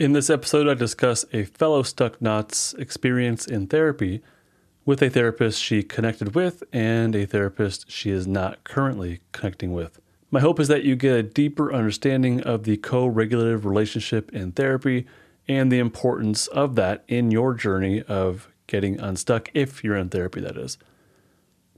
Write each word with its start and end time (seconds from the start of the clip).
In 0.00 0.14
this 0.14 0.30
episode, 0.30 0.66
I 0.66 0.72
discuss 0.72 1.26
a 1.30 1.44
fellow 1.44 1.82
Stuck 1.82 2.22
Knot's 2.22 2.72
experience 2.78 3.46
in 3.46 3.66
therapy 3.66 4.22
with 4.86 5.02
a 5.02 5.10
therapist 5.10 5.62
she 5.62 5.82
connected 5.82 6.34
with 6.34 6.62
and 6.72 7.14
a 7.14 7.26
therapist 7.26 7.90
she 7.90 8.10
is 8.10 8.26
not 8.26 8.64
currently 8.64 9.20
connecting 9.32 9.74
with. 9.74 10.00
My 10.30 10.40
hope 10.40 10.58
is 10.58 10.68
that 10.68 10.84
you 10.84 10.96
get 10.96 11.18
a 11.18 11.22
deeper 11.22 11.70
understanding 11.70 12.40
of 12.44 12.62
the 12.62 12.78
co 12.78 13.04
regulative 13.08 13.66
relationship 13.66 14.32
in 14.32 14.52
therapy 14.52 15.04
and 15.46 15.70
the 15.70 15.80
importance 15.80 16.46
of 16.46 16.76
that 16.76 17.04
in 17.06 17.30
your 17.30 17.52
journey 17.52 18.00
of 18.04 18.48
getting 18.68 18.98
unstuck, 18.98 19.50
if 19.52 19.84
you're 19.84 19.96
in 19.96 20.08
therapy, 20.08 20.40
that 20.40 20.56
is. 20.56 20.78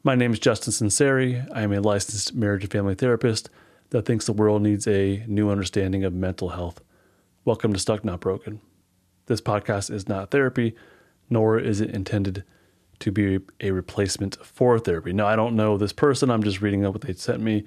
My 0.04 0.14
name 0.14 0.32
is 0.32 0.38
Justin 0.38 0.72
Sunseri. 0.72 1.44
I 1.52 1.62
am 1.62 1.72
a 1.72 1.80
licensed 1.80 2.36
marriage 2.36 2.62
and 2.62 2.70
family 2.70 2.94
therapist 2.94 3.50
that 3.90 4.04
thinks 4.04 4.26
the 4.26 4.32
world 4.32 4.62
needs 4.62 4.86
a 4.86 5.24
new 5.26 5.50
understanding 5.50 6.04
of 6.04 6.14
mental 6.14 6.50
health. 6.50 6.80
Welcome 7.44 7.72
to 7.72 7.78
Stuck 7.80 8.04
Not 8.04 8.20
Broken. 8.20 8.60
This 9.26 9.40
podcast 9.40 9.92
is 9.92 10.08
not 10.08 10.30
therapy, 10.30 10.76
nor 11.28 11.58
is 11.58 11.80
it 11.80 11.90
intended 11.90 12.44
to 13.00 13.10
be 13.10 13.40
a 13.58 13.72
replacement 13.72 14.36
for 14.46 14.78
therapy. 14.78 15.12
Now, 15.12 15.26
I 15.26 15.34
don't 15.34 15.56
know 15.56 15.76
this 15.76 15.92
person. 15.92 16.30
I'm 16.30 16.44
just 16.44 16.60
reading 16.60 16.86
up 16.86 16.92
what 16.92 17.02
they 17.02 17.14
sent 17.14 17.40
me. 17.40 17.64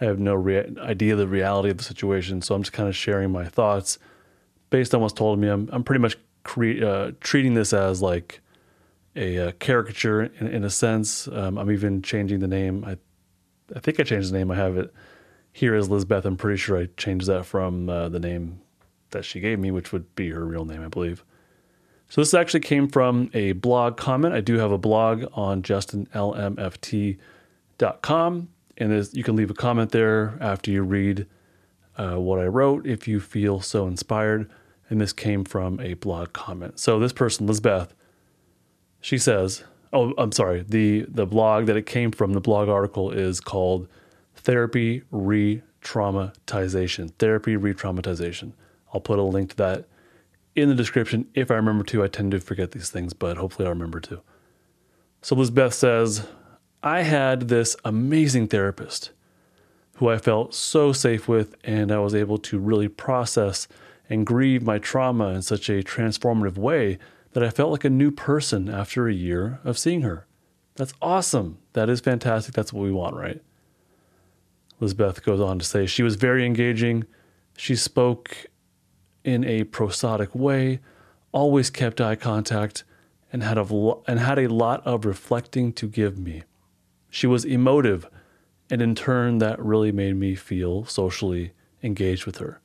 I 0.00 0.04
have 0.04 0.20
no 0.20 0.36
rea- 0.36 0.72
idea 0.78 1.14
of 1.14 1.18
the 1.18 1.26
reality 1.26 1.70
of 1.70 1.78
the 1.78 1.82
situation, 1.82 2.40
so 2.40 2.54
I'm 2.54 2.62
just 2.62 2.72
kind 2.72 2.88
of 2.88 2.94
sharing 2.94 3.32
my 3.32 3.46
thoughts 3.46 3.98
based 4.70 4.94
on 4.94 5.00
what's 5.00 5.12
told 5.12 5.40
me. 5.40 5.48
I'm, 5.48 5.68
I'm 5.72 5.82
pretty 5.82 6.02
much 6.02 6.16
cre- 6.44 6.84
uh, 6.84 7.10
treating 7.18 7.54
this 7.54 7.72
as 7.72 8.00
like 8.00 8.40
a, 9.16 9.38
a 9.38 9.48
uh, 9.48 9.52
caricature 9.58 10.22
in, 10.22 10.46
in, 10.46 10.62
a 10.62 10.70
sense. 10.70 11.26
Um, 11.26 11.58
I'm 11.58 11.72
even 11.72 12.00
changing 12.00 12.38
the 12.38 12.46
name. 12.46 12.84
I, 12.84 12.96
I 13.74 13.80
think 13.80 13.98
I 13.98 14.04
changed 14.04 14.30
the 14.30 14.38
name. 14.38 14.52
I 14.52 14.54
have 14.54 14.76
it 14.76 14.94
here 15.52 15.74
as 15.74 15.90
Lizbeth. 15.90 16.24
I'm 16.24 16.36
pretty 16.36 16.58
sure 16.58 16.78
I 16.78 16.86
changed 16.96 17.26
that 17.26 17.44
from 17.44 17.88
uh, 17.88 18.08
the 18.08 18.20
name 18.20 18.60
that 19.16 19.24
she 19.24 19.40
gave 19.40 19.58
me, 19.58 19.70
which 19.70 19.92
would 19.92 20.14
be 20.14 20.30
her 20.30 20.44
real 20.44 20.64
name, 20.64 20.82
I 20.82 20.88
believe. 20.88 21.24
So 22.08 22.20
this 22.20 22.34
actually 22.34 22.60
came 22.60 22.86
from 22.88 23.30
a 23.34 23.50
blog 23.52 23.96
comment. 23.96 24.34
I 24.34 24.40
do 24.40 24.58
have 24.58 24.70
a 24.70 24.78
blog 24.78 25.24
on 25.32 25.62
justinlmft.com, 25.62 28.48
and 28.78 29.08
you 29.12 29.24
can 29.24 29.36
leave 29.36 29.50
a 29.50 29.54
comment 29.54 29.90
there 29.90 30.38
after 30.40 30.70
you 30.70 30.82
read 30.82 31.26
uh, 31.96 32.14
what 32.16 32.38
I 32.38 32.46
wrote 32.46 32.86
if 32.86 33.08
you 33.08 33.18
feel 33.20 33.60
so 33.60 33.88
inspired. 33.88 34.48
And 34.88 35.00
this 35.00 35.12
came 35.12 35.44
from 35.44 35.80
a 35.80 35.94
blog 35.94 36.32
comment. 36.32 36.78
So 36.78 37.00
this 37.00 37.12
person, 37.12 37.48
Lizbeth, 37.48 37.92
she 39.00 39.18
says, 39.18 39.64
"Oh, 39.92 40.14
I'm 40.16 40.30
sorry. 40.30 40.64
the 40.68 41.06
The 41.08 41.26
blog 41.26 41.66
that 41.66 41.76
it 41.76 41.86
came 41.86 42.12
from, 42.12 42.34
the 42.34 42.40
blog 42.40 42.68
article 42.68 43.10
is 43.10 43.40
called 43.40 43.88
Therapy 44.36 45.02
Re-Traumatization. 45.10 47.10
Therapy 47.18 47.56
Re-Traumatization." 47.56 48.52
I'll 48.92 49.00
put 49.00 49.18
a 49.18 49.22
link 49.22 49.50
to 49.50 49.56
that 49.56 49.88
in 50.54 50.68
the 50.68 50.74
description 50.74 51.28
if 51.34 51.50
I 51.50 51.54
remember 51.54 51.84
to. 51.84 52.02
I 52.02 52.08
tend 52.08 52.32
to 52.32 52.40
forget 52.40 52.72
these 52.72 52.90
things, 52.90 53.12
but 53.12 53.36
hopefully 53.36 53.66
I'll 53.66 53.74
remember 53.74 54.00
to. 54.00 54.22
So 55.22 55.34
Lizbeth 55.34 55.74
says, 55.74 56.26
I 56.82 57.02
had 57.02 57.48
this 57.48 57.76
amazing 57.84 58.48
therapist 58.48 59.10
who 59.96 60.08
I 60.08 60.18
felt 60.18 60.54
so 60.54 60.92
safe 60.92 61.26
with, 61.26 61.56
and 61.64 61.90
I 61.90 61.98
was 61.98 62.14
able 62.14 62.38
to 62.38 62.58
really 62.58 62.88
process 62.88 63.66
and 64.08 64.26
grieve 64.26 64.62
my 64.62 64.78
trauma 64.78 65.28
in 65.28 65.42
such 65.42 65.68
a 65.68 65.82
transformative 65.82 66.56
way 66.56 66.98
that 67.32 67.42
I 67.42 67.50
felt 67.50 67.72
like 67.72 67.84
a 67.84 67.90
new 67.90 68.10
person 68.10 68.68
after 68.68 69.08
a 69.08 69.12
year 69.12 69.58
of 69.64 69.78
seeing 69.78 70.02
her. 70.02 70.26
That's 70.76 70.94
awesome. 71.00 71.58
That 71.72 71.88
is 71.88 72.00
fantastic. 72.00 72.54
That's 72.54 72.72
what 72.72 72.82
we 72.82 72.92
want, 72.92 73.16
right? 73.16 73.42
Lizbeth 74.78 75.24
goes 75.24 75.40
on 75.40 75.58
to 75.58 75.64
say 75.64 75.86
she 75.86 76.02
was 76.02 76.16
very 76.16 76.44
engaging. 76.44 77.04
She 77.56 77.74
spoke 77.74 78.46
in 79.26 79.44
a 79.44 79.64
prosodic 79.64 80.34
way, 80.34 80.78
always 81.32 81.68
kept 81.68 82.00
eye 82.00 82.14
contact, 82.14 82.84
and 83.32 83.42
had, 83.42 83.58
a, 83.58 83.94
and 84.06 84.20
had 84.20 84.38
a 84.38 84.46
lot 84.46 84.86
of 84.86 85.04
reflecting 85.04 85.72
to 85.74 85.88
give 85.88 86.16
me. 86.16 86.44
She 87.10 87.26
was 87.26 87.44
emotive, 87.44 88.08
and 88.70 88.80
in 88.80 88.94
turn, 88.94 89.38
that 89.38 89.62
really 89.62 89.90
made 89.92 90.16
me 90.16 90.36
feel 90.36 90.84
socially 90.84 91.52
engaged 91.82 92.24
with 92.24 92.38
her, 92.38 92.60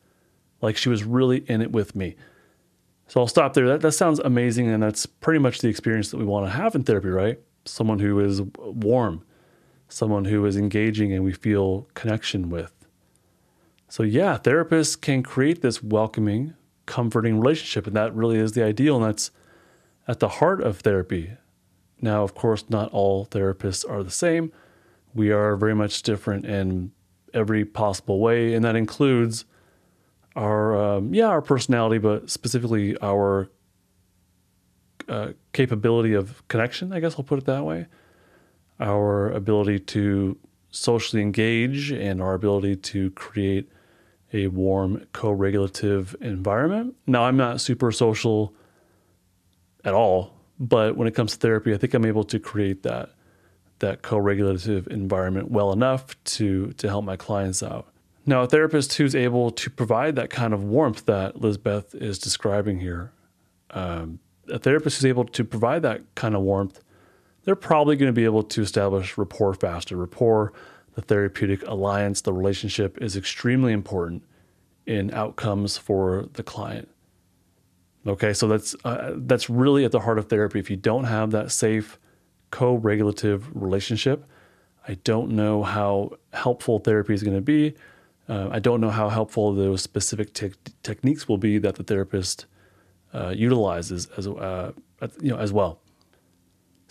like 0.62 0.78
she 0.78 0.88
was 0.88 1.03
really 1.03 1.40
in 1.47 1.62
it 1.62 1.72
with 1.72 1.96
me. 1.96 2.16
So 3.08 3.19
I'll 3.19 3.28
stop 3.28 3.53
there. 3.56 3.68
That, 3.68 3.81
that 3.81 3.91
sounds 3.94 4.19
amazing, 4.19 4.69
and 4.69 4.84
that's 4.84 5.06
pretty 5.06 5.40
much 5.40 5.59
the 5.59 5.68
experience 5.68 6.12
that 6.12 6.18
we 6.18 6.25
want 6.25 6.46
to 6.46 6.52
have 6.52 6.75
in 6.75 6.84
therapy, 6.84 7.09
right? 7.09 7.40
Someone 7.66 8.00
who 8.00 8.19
is 8.19 8.41
warm, 8.58 9.25
someone 9.90 10.25
who 10.25 10.46
is 10.46 10.56
engaging, 10.56 11.12
and 11.12 11.24
we 11.24 11.34
feel 11.34 11.88
connection 11.96 12.50
with. 12.50 12.72
So, 13.90 14.03
yeah, 14.03 14.38
therapists 14.38 15.00
can 15.00 15.24
create 15.24 15.62
this 15.62 15.84
welcoming, 15.84 16.53
comforting 16.91 17.40
relationship, 17.40 17.88
and 17.88 17.96
that 17.96 18.13
really 18.13 18.38
is 18.38 18.52
the 18.52 18.62
ideal, 18.62 18.97
and 18.97 19.06
that's 19.06 19.31
at 20.09 20.19
the 20.19 20.28
heart 20.28 20.62
of 20.62 20.79
therapy. 20.79 21.31
Now, 22.02 22.24
of 22.24 22.35
course, 22.35 22.66
not 22.69 22.91
all 22.91 23.25
therapists 23.25 23.90
are 23.90 24.03
the 24.03 24.12
same. 24.12 24.52
We 25.13 25.31
are 25.31 25.56
very 25.56 25.74
much 25.74 26.03
different 26.03 26.46
in 26.46 26.91
every 27.34 27.63
possible 27.63 28.19
way, 28.19 28.53
and 28.53 28.66
that 28.66 28.75
includes 28.75 29.46
our 30.35 30.75
um, 30.75 31.13
yeah 31.13 31.28
our 31.28 31.41
personality, 31.41 31.97
but 31.97 32.29
specifically 32.29 32.97
our 33.02 33.50
uh, 35.08 35.29
capability 35.53 36.13
of 36.13 36.46
connection. 36.50 36.91
I 36.91 37.00
guess 37.00 37.16
I'll 37.18 37.23
put 37.23 37.40
it 37.40 37.46
that 37.46 37.63
way. 37.63 37.88
Our 38.81 39.31
ability 39.31 39.79
to 39.96 40.38
socially 40.72 41.22
engage 41.22 41.91
and 41.91 42.22
our 42.22 42.34
ability 42.34 42.75
to 42.78 43.12
create 43.12 43.69
a 44.34 44.47
warm, 44.47 45.06
co 45.14 45.31
regulative 45.31 46.16
environment. 46.22 46.96
Now, 47.08 47.24
I'm 47.24 47.38
not 47.38 47.62
super 47.62 47.92
social 47.92 48.53
at 49.84 49.94
all, 49.94 50.34
but 50.59 50.96
when 50.96 51.08
it 51.08 51.16
comes 51.16 51.34
to 51.34 51.38
therapy, 51.38 51.74
I 51.74 51.78
think 51.78 51.94
I'm 51.94 52.06
able 52.06 52.24
to 52.25 52.40
create 52.40 52.84
that 52.84 53.12
that 53.81 54.03
co-regulative 54.03 54.88
environment 54.88 55.52
well 55.52 55.74
enough 55.74 56.16
to 56.24 56.72
to 56.74 56.88
help 56.88 57.03
my 57.03 57.18
clients 57.18 57.62
out. 57.62 57.88
Now, 58.25 58.44
a 58.44 58.47
therapist 58.47 58.94
who's 58.94 59.16
able 59.16 59.52
to 59.52 59.70
provide 59.70 60.16
that 60.16 60.30
kind 60.30 60.53
of 60.53 60.64
warmth 60.64 61.06
that 61.06 61.41
Lizbeth 61.41 61.96
is 61.96 62.20
describing 62.20 62.80
here, 62.80 63.12
um, 63.72 64.20
a 64.47 64.59
therapist 64.59 64.97
who's 64.97 65.06
able 65.06 65.25
to 65.25 65.44
provide 65.44 65.81
that 65.81 66.02
kind 66.14 66.36
of 66.36 66.41
warmth, 66.41 66.81
they're 67.44 67.56
probably 67.56 67.96
going 67.96 68.09
to 68.09 68.14
be 68.14 68.25
able 68.25 68.44
to 68.44 68.62
establish 68.62 69.18
rapport 69.18 69.56
faster. 69.56 69.97
Rapport 69.97 70.53
the 70.96 71.02
therapeutic 71.02 71.66
alliance, 71.68 72.22
the 72.22 72.34
relationship 72.34 72.97
is 73.02 73.16
extremely 73.16 73.74
important 73.74 74.24
in 74.85 75.13
outcomes 75.13 75.78
for 75.78 76.28
the 76.34 76.44
client. 76.44 76.90
Okay, 78.06 78.34
so 78.34 78.47
that's 78.47 78.75
uh, 78.84 79.13
that's 79.16 79.50
really 79.50 79.85
at 79.85 79.91
the 79.91 80.00
heart 80.00 80.18
of 80.18 80.28
therapy. 80.28 80.59
If 80.59 80.69
you 80.69 80.75
don't 80.75 81.03
have 81.03 81.31
that 81.31 81.52
safe 81.52 82.00
co-regulative 82.50 83.50
relationship, 83.56 84.25
I 84.88 84.96
don't 85.03 85.31
know 85.31 85.63
how 85.63 86.18
helpful 86.34 86.79
therapy 86.79 87.13
is 87.13 87.22
going 87.22 87.38
to 87.38 87.41
be. 87.41 87.75
Uh, 88.28 88.50
I 88.52 88.59
don't 88.59 88.81
know 88.81 88.90
how 88.90 89.09
helpful 89.09 89.53
those 89.53 89.81
specific 89.81 90.34
te- 90.34 90.53
techniques 90.81 91.28
will 91.28 91.38
be 91.38 91.59
that 91.59 91.75
the 91.75 91.84
therapist 91.84 92.47
uh, 93.13 93.34
utilizes 93.35 94.08
as 94.18 94.28
uh, 94.28 94.72
you 95.22 95.29
know 95.29 95.38
as 95.38 95.53
well. 95.53 95.79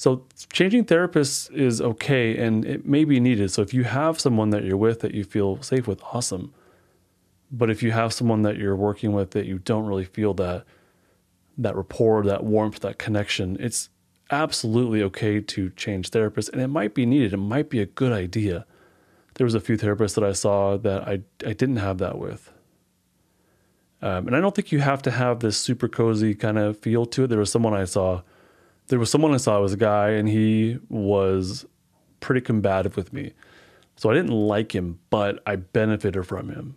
So 0.00 0.24
changing 0.50 0.86
therapists 0.86 1.52
is 1.52 1.82
okay 1.82 2.34
and 2.38 2.64
it 2.64 2.86
may 2.86 3.04
be 3.04 3.20
needed. 3.20 3.50
So 3.50 3.60
if 3.60 3.74
you 3.74 3.84
have 3.84 4.18
someone 4.18 4.48
that 4.48 4.64
you're 4.64 4.78
with 4.78 5.00
that 5.00 5.12
you 5.12 5.24
feel 5.24 5.60
safe 5.60 5.86
with, 5.86 6.02
awesome. 6.14 6.54
But 7.52 7.68
if 7.68 7.82
you 7.82 7.90
have 7.90 8.14
someone 8.14 8.40
that 8.40 8.56
you're 8.56 8.74
working 8.74 9.12
with 9.12 9.32
that 9.32 9.44
you 9.44 9.58
don't 9.58 9.84
really 9.84 10.06
feel 10.06 10.32
that 10.34 10.64
that 11.58 11.76
rapport, 11.76 12.24
that 12.24 12.44
warmth, 12.44 12.80
that 12.80 12.96
connection, 12.98 13.58
it's 13.60 13.90
absolutely 14.30 15.02
okay 15.02 15.38
to 15.38 15.68
change 15.72 16.10
therapists 16.10 16.48
and 16.48 16.62
it 16.62 16.68
might 16.68 16.94
be 16.94 17.04
needed. 17.04 17.34
It 17.34 17.36
might 17.36 17.68
be 17.68 17.80
a 17.80 17.86
good 17.86 18.14
idea. 18.14 18.64
There 19.34 19.44
was 19.44 19.54
a 19.54 19.60
few 19.60 19.76
therapists 19.76 20.14
that 20.14 20.24
I 20.24 20.32
saw 20.32 20.78
that 20.78 21.06
I 21.06 21.20
I 21.46 21.52
didn't 21.52 21.76
have 21.76 21.98
that 21.98 22.16
with. 22.16 22.50
Um, 24.00 24.28
and 24.28 24.34
I 24.34 24.40
don't 24.40 24.54
think 24.54 24.72
you 24.72 24.78
have 24.78 25.02
to 25.02 25.10
have 25.10 25.40
this 25.40 25.58
super 25.58 25.88
cozy 25.88 26.34
kind 26.34 26.56
of 26.56 26.78
feel 26.78 27.04
to 27.04 27.24
it. 27.24 27.26
There 27.26 27.38
was 27.38 27.52
someone 27.52 27.74
I 27.74 27.84
saw 27.84 28.22
there 28.90 28.98
was 28.98 29.08
someone 29.08 29.32
I 29.32 29.36
saw 29.36 29.60
was 29.60 29.72
a 29.72 29.76
guy 29.76 30.10
and 30.10 30.28
he 30.28 30.78
was 30.88 31.64
pretty 32.18 32.40
combative 32.40 32.96
with 32.96 33.12
me. 33.12 33.32
So 33.94 34.10
I 34.10 34.14
didn't 34.14 34.32
like 34.32 34.74
him, 34.74 34.98
but 35.10 35.40
I 35.46 35.56
benefited 35.56 36.26
from 36.26 36.48
him. 36.48 36.74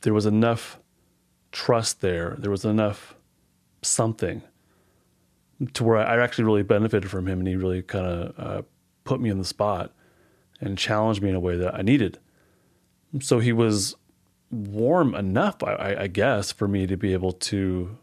There 0.00 0.12
was 0.12 0.26
enough 0.26 0.80
trust 1.52 2.00
there. 2.00 2.34
There 2.36 2.50
was 2.50 2.64
enough 2.64 3.14
something 3.80 4.42
to 5.72 5.84
where 5.84 5.98
I 5.98 6.20
actually 6.20 6.44
really 6.44 6.64
benefited 6.64 7.08
from 7.08 7.28
him 7.28 7.38
and 7.38 7.46
he 7.46 7.54
really 7.54 7.82
kind 7.82 8.06
of 8.06 8.34
uh, 8.36 8.62
put 9.04 9.20
me 9.20 9.30
in 9.30 9.38
the 9.38 9.44
spot 9.44 9.92
and 10.60 10.76
challenged 10.76 11.22
me 11.22 11.28
in 11.28 11.36
a 11.36 11.40
way 11.40 11.56
that 11.56 11.76
I 11.76 11.82
needed. 11.82 12.18
So 13.20 13.38
he 13.38 13.52
was 13.52 13.94
warm 14.50 15.14
enough, 15.14 15.62
I, 15.62 15.96
I 16.00 16.06
guess, 16.08 16.50
for 16.50 16.66
me 16.66 16.88
to 16.88 16.96
be 16.96 17.12
able 17.12 17.32
to, 17.32 17.96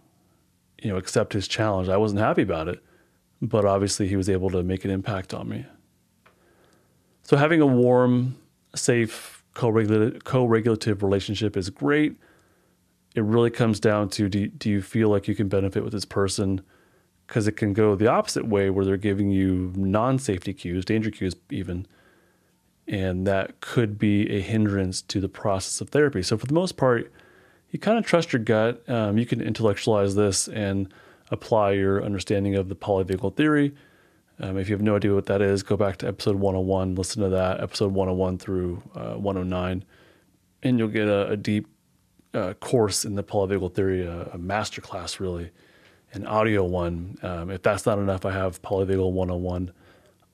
you 0.82 0.90
know, 0.90 0.96
accept 0.96 1.34
his 1.34 1.46
challenge. 1.46 1.90
I 1.90 1.98
wasn't 1.98 2.22
happy 2.22 2.44
about 2.44 2.70
it 2.70 2.82
but 3.42 3.66
obviously 3.66 4.08
he 4.08 4.16
was 4.16 4.30
able 4.30 4.50
to 4.50 4.64
make 4.64 4.86
an 4.86 4.92
impact 4.92 5.34
on 5.34 5.48
me. 5.48 5.66
So 7.24 7.38
having 7.38 7.62
a 7.62 7.68
warm, 7.68 8.38
safe, 8.76 9.44
co-regulative, 9.54 11.04
relationship 11.04 11.56
is 11.56 11.70
great. 11.70 12.16
it 13.16 13.24
really 13.24 13.50
comes 13.50 13.80
down 13.80 14.10
to 14.10 14.30
do, 14.30 14.48
do 14.48 14.70
you 14.70 14.82
feel 14.82 15.10
like 15.10 15.28
you 15.28 15.36
can 15.36 15.48
benefit 15.48 15.84
with 15.84 15.94
this 15.94 16.06
person? 16.06 16.62
Because 17.28 17.48
it 17.48 17.54
can 17.54 17.74
go 17.74 17.96
the 17.96 18.08
opposite 18.08 18.48
way 18.48 18.70
where 18.70 18.86
they're 18.86 18.98
giving 18.98 19.30
you 19.30 19.74
non 19.76 20.18
safety 20.18 20.54
cues, 20.54 20.86
danger 20.86 21.12
cues, 21.12 21.36
even. 21.52 21.86
And 22.88 23.28
that 23.28 23.62
could 23.62 24.00
be 24.00 24.28
a 24.36 24.42
hindrance 24.42 25.02
to 25.04 25.20
the 25.20 25.30
process 25.30 25.80
of 25.82 25.90
therapy. 25.90 26.24
So, 26.24 26.38
for 26.38 26.48
the 26.48 26.56
most 26.56 26.76
part, 26.76 27.12
you 27.70 27.78
kind 27.78 28.00
of 28.00 28.06
trust 28.06 28.34
your 28.34 28.42
gut. 28.42 28.88
Um, 28.90 29.20
you 29.20 29.28
can 29.28 29.42
intellectualize 29.42 30.16
this 30.16 30.48
and 30.48 30.92
apply 31.32 31.72
your 31.72 32.04
understanding 32.04 32.56
of 32.56 32.70
the 32.70 32.76
polyvagal 32.76 33.36
theory. 33.36 33.74
Um, 34.40 34.58
if 34.58 34.70
you 34.70 34.76
have 34.76 34.82
no 34.82 34.96
idea 34.96 35.14
what 35.14 35.26
that 35.26 35.42
is, 35.42 35.64
go 35.64 35.76
back 35.76 35.98
to 35.98 36.08
episode 36.08 36.38
101, 36.38 36.96
listen 36.96 37.22
to 37.24 37.30
that, 37.30 37.62
episode 37.62 37.94
101 37.94 38.38
through 38.38 38.82
uh, 38.96 39.16
109, 39.16 39.84
and 40.64 40.80
you'll 40.80 40.88
get 40.88 41.08
a, 41.08 41.30
a 41.30 41.38
deep 41.38 41.68
uh, 42.34 42.54
course 42.54 43.06
in 43.06 43.16
the 43.16 43.24
polyvagal 43.24 43.74
theory, 43.74 44.06
a, 44.06 44.30
a 44.34 44.38
master 44.38 44.82
class, 44.82 45.20
really, 45.20 45.52
an 46.14 46.26
audio 46.26 46.64
one. 46.64 47.18
Um, 47.22 47.52
if 47.52 47.62
that's 47.62 47.86
not 47.86 48.00
enough, 48.00 48.26
I 48.26 48.32
have 48.32 48.62
Polyvagal 48.62 49.12
101 49.12 49.72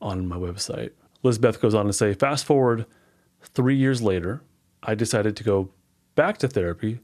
on 0.01 0.27
my 0.27 0.37
website. 0.37 0.91
Elizabeth 1.23 1.59
goes 1.59 1.73
on 1.73 1.85
to 1.87 1.93
say, 1.93 2.13
fast 2.13 2.45
forward 2.45 2.85
three 3.41 3.75
years 3.75 4.01
later, 4.01 4.41
I 4.83 4.95
decided 4.95 5.35
to 5.37 5.43
go 5.43 5.69
back 6.15 6.37
to 6.39 6.47
therapy 6.47 6.99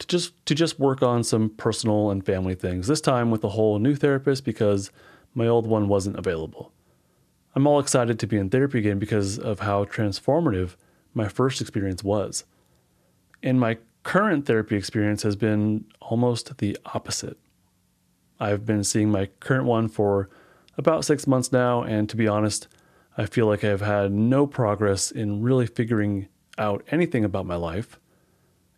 to 0.00 0.06
just 0.06 0.44
to 0.46 0.54
just 0.54 0.80
work 0.80 1.02
on 1.02 1.22
some 1.22 1.50
personal 1.50 2.10
and 2.10 2.26
family 2.26 2.54
things. 2.54 2.88
This 2.88 3.00
time 3.00 3.30
with 3.30 3.44
a 3.44 3.50
whole 3.50 3.78
new 3.78 3.94
therapist 3.94 4.44
because 4.44 4.90
my 5.34 5.46
old 5.46 5.66
one 5.66 5.86
wasn't 5.86 6.18
available. 6.18 6.72
I'm 7.54 7.66
all 7.66 7.78
excited 7.78 8.18
to 8.18 8.26
be 8.26 8.36
in 8.36 8.50
therapy 8.50 8.78
again 8.78 8.98
because 8.98 9.38
of 9.38 9.60
how 9.60 9.84
transformative 9.84 10.76
my 11.14 11.28
first 11.28 11.60
experience 11.60 12.02
was. 12.02 12.44
And 13.42 13.60
my 13.60 13.78
current 14.02 14.46
therapy 14.46 14.76
experience 14.76 15.22
has 15.22 15.36
been 15.36 15.84
almost 16.00 16.58
the 16.58 16.76
opposite. 16.86 17.38
I've 18.38 18.64
been 18.64 18.84
seeing 18.84 19.10
my 19.10 19.26
current 19.40 19.66
one 19.66 19.88
for 19.88 20.30
about 20.78 21.04
six 21.04 21.26
months 21.26 21.52
now, 21.52 21.82
and 21.82 22.08
to 22.08 22.16
be 22.16 22.26
honest, 22.26 22.68
I 23.18 23.26
feel 23.26 23.46
like 23.46 23.64
I've 23.64 23.82
had 23.82 24.12
no 24.12 24.46
progress 24.46 25.10
in 25.10 25.42
really 25.42 25.66
figuring 25.66 26.28
out 26.56 26.82
anything 26.90 27.24
about 27.24 27.44
my 27.44 27.56
life, 27.56 27.99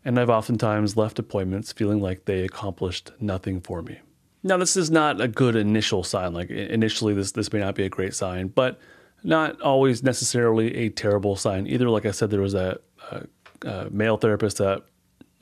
and 0.04 0.18
I've 0.18 0.30
oftentimes 0.30 0.96
left 0.96 1.18
appointments 1.18 1.72
feeling 1.72 2.00
like 2.00 2.24
they 2.24 2.44
accomplished 2.44 3.10
nothing 3.20 3.60
for 3.60 3.82
me. 3.82 4.00
Now, 4.42 4.56
this 4.56 4.76
is 4.76 4.90
not 4.90 5.20
a 5.20 5.28
good 5.28 5.54
initial 5.54 6.02
sign. 6.02 6.32
Like 6.32 6.50
initially, 6.50 7.14
this 7.14 7.32
this 7.32 7.52
may 7.52 7.60
not 7.60 7.74
be 7.74 7.84
a 7.84 7.88
great 7.88 8.14
sign, 8.14 8.48
but 8.48 8.80
not 9.22 9.60
always 9.60 10.02
necessarily 10.02 10.74
a 10.76 10.88
terrible 10.88 11.36
sign 11.36 11.66
either. 11.66 11.88
Like 11.88 12.06
I 12.06 12.10
said, 12.10 12.30
there 12.30 12.40
was 12.40 12.54
a, 12.54 12.80
uh, 13.10 13.20
uh, 13.64 13.88
male 13.90 14.16
therapist 14.16 14.58
that 14.58 14.82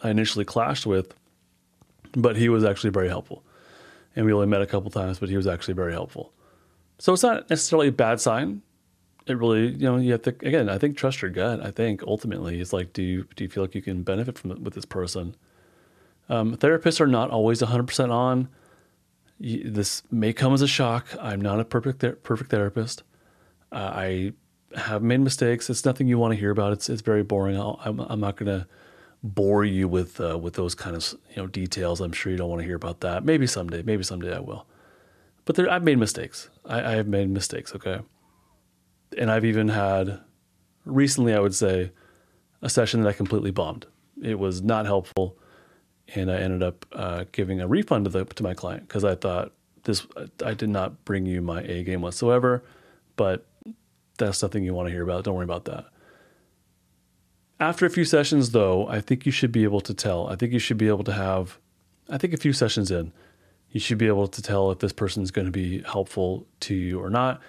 I 0.02 0.10
initially 0.10 0.44
clashed 0.44 0.84
with, 0.84 1.14
but 2.12 2.36
he 2.36 2.50
was 2.50 2.64
actually 2.64 2.90
very 2.90 3.08
helpful. 3.08 3.42
And 4.14 4.26
we 4.26 4.32
only 4.32 4.46
met 4.46 4.60
a 4.60 4.66
couple 4.66 4.90
times, 4.90 5.18
but 5.18 5.28
he 5.28 5.36
was 5.36 5.46
actually 5.46 5.74
very 5.74 5.92
helpful. 5.92 6.32
So 6.98 7.14
it's 7.14 7.22
not 7.22 7.48
necessarily 7.48 7.88
a 7.88 7.92
bad 7.92 8.20
sign. 8.20 8.60
It 9.30 9.34
really, 9.36 9.68
you 9.68 9.86
know, 9.86 9.96
you 9.96 10.12
have 10.12 10.22
to 10.22 10.30
again. 10.30 10.68
I 10.68 10.78
think 10.78 10.96
trust 10.96 11.22
your 11.22 11.30
gut. 11.30 11.64
I 11.64 11.70
think 11.70 12.02
ultimately, 12.02 12.60
it's 12.60 12.72
like, 12.72 12.92
do 12.92 13.02
you 13.02 13.26
do 13.36 13.44
you 13.44 13.50
feel 13.50 13.62
like 13.62 13.74
you 13.74 13.82
can 13.82 14.02
benefit 14.02 14.38
from 14.38 14.50
it 14.50 14.60
with 14.60 14.74
this 14.74 14.84
person? 14.84 15.36
Um, 16.28 16.56
therapists 16.56 17.00
are 17.00 17.08
not 17.08 17.30
always 17.30 17.60
100% 17.60 18.10
on. 18.10 18.48
This 19.40 20.02
may 20.12 20.32
come 20.32 20.54
as 20.54 20.62
a 20.62 20.68
shock. 20.68 21.08
I'm 21.20 21.40
not 21.40 21.58
a 21.58 21.64
perfect 21.64 22.00
ther- 22.00 22.12
perfect 22.12 22.50
therapist. 22.50 23.02
Uh, 23.72 23.76
I 23.76 24.32
have 24.76 25.02
made 25.02 25.20
mistakes. 25.20 25.68
It's 25.68 25.84
nothing 25.84 26.06
you 26.06 26.18
want 26.18 26.32
to 26.32 26.38
hear 26.38 26.50
about. 26.50 26.72
It's 26.72 26.88
it's 26.88 27.02
very 27.02 27.22
boring. 27.22 27.58
i 27.58 27.88
am 27.88 28.00
I'm 28.00 28.20
not 28.20 28.36
going 28.36 28.60
to 28.60 28.66
bore 29.22 29.64
you 29.64 29.88
with 29.88 30.20
uh, 30.20 30.38
with 30.38 30.54
those 30.54 30.74
kind 30.74 30.96
of 30.96 31.14
you 31.30 31.42
know 31.42 31.46
details. 31.46 32.00
I'm 32.00 32.12
sure 32.12 32.30
you 32.30 32.38
don't 32.38 32.50
want 32.50 32.60
to 32.60 32.66
hear 32.66 32.76
about 32.76 33.00
that. 33.00 33.24
Maybe 33.24 33.46
someday. 33.46 33.82
Maybe 33.82 34.02
someday 34.02 34.36
I 34.36 34.40
will. 34.40 34.66
But 35.44 35.56
there, 35.56 35.70
I've 35.70 35.82
made 35.82 35.98
mistakes. 35.98 36.48
I, 36.64 36.78
I 36.78 36.90
have 36.92 37.08
made 37.08 37.30
mistakes. 37.30 37.74
Okay, 37.74 38.00
and 39.16 39.30
I've 39.30 39.44
even 39.44 39.68
had 39.68 40.20
recently. 40.84 41.34
I 41.34 41.40
would 41.40 41.54
say 41.54 41.92
a 42.62 42.68
session 42.68 43.02
that 43.02 43.08
I 43.08 43.12
completely 43.12 43.50
bombed. 43.50 43.86
It 44.22 44.38
was 44.38 44.62
not 44.62 44.86
helpful, 44.86 45.36
and 46.14 46.30
I 46.30 46.36
ended 46.36 46.62
up 46.62 46.86
uh, 46.92 47.24
giving 47.32 47.60
a 47.60 47.66
refund 47.66 48.04
to 48.06 48.10
the 48.10 48.24
to 48.24 48.42
my 48.42 48.54
client 48.54 48.88
because 48.88 49.04
I 49.04 49.14
thought 49.14 49.52
this 49.84 50.06
I 50.44 50.54
did 50.54 50.68
not 50.68 51.04
bring 51.04 51.26
you 51.26 51.40
my 51.40 51.62
A 51.62 51.82
game 51.84 52.02
whatsoever. 52.02 52.62
But 53.16 53.46
that's 54.16 54.38
something 54.38 54.64
you 54.64 54.74
want 54.74 54.88
to 54.88 54.92
hear 54.92 55.02
about. 55.02 55.24
Don't 55.24 55.34
worry 55.34 55.44
about 55.44 55.64
that. 55.66 55.86
After 57.58 57.84
a 57.84 57.90
few 57.90 58.06
sessions, 58.06 58.52
though, 58.52 58.88
I 58.88 59.02
think 59.02 59.26
you 59.26 59.32
should 59.32 59.52
be 59.52 59.64
able 59.64 59.82
to 59.82 59.92
tell. 59.92 60.28
I 60.28 60.36
think 60.36 60.52
you 60.52 60.58
should 60.58 60.78
be 60.78 60.88
able 60.88 61.04
to 61.04 61.12
have, 61.12 61.58
I 62.08 62.16
think 62.16 62.32
a 62.32 62.38
few 62.38 62.54
sessions 62.54 62.90
in, 62.90 63.12
you 63.70 63.80
should 63.80 63.98
be 63.98 64.06
able 64.06 64.28
to 64.28 64.40
tell 64.40 64.70
if 64.70 64.78
this 64.78 64.94
person 64.94 65.22
is 65.22 65.30
going 65.30 65.44
to 65.44 65.52
be 65.52 65.82
helpful 65.82 66.46
to 66.60 66.74
you 66.74 66.98
or 66.98 67.10
not. 67.10 67.40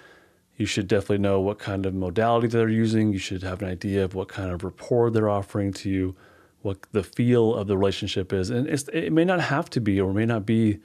You 0.56 0.66
should 0.66 0.86
definitely 0.86 1.18
know 1.18 1.40
what 1.40 1.58
kind 1.58 1.86
of 1.86 1.94
modality 1.94 2.46
they're 2.46 2.68
using. 2.68 3.12
You 3.12 3.18
should 3.18 3.42
have 3.42 3.62
an 3.62 3.68
idea 3.68 4.04
of 4.04 4.14
what 4.14 4.28
kind 4.28 4.50
of 4.50 4.62
rapport 4.62 5.10
they're 5.10 5.28
offering 5.28 5.72
to 5.74 5.90
you, 5.90 6.14
what 6.60 6.78
the 6.92 7.02
feel 7.02 7.54
of 7.54 7.66
the 7.66 7.76
relationship 7.76 8.32
is. 8.32 8.50
And 8.50 8.68
it 8.68 9.12
may 9.12 9.24
not 9.24 9.40
have 9.40 9.70
to 9.70 9.80
be 9.80 10.00
or 10.00 10.12
may 10.12 10.26
not 10.26 10.46
be 10.46 10.78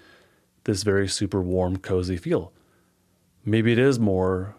this 0.63 0.83
very 0.83 1.07
super 1.07 1.41
warm, 1.41 1.77
cozy 1.77 2.17
feel. 2.17 2.53
Maybe 3.45 3.71
it 3.71 3.79
is 3.79 3.99
more 3.99 4.55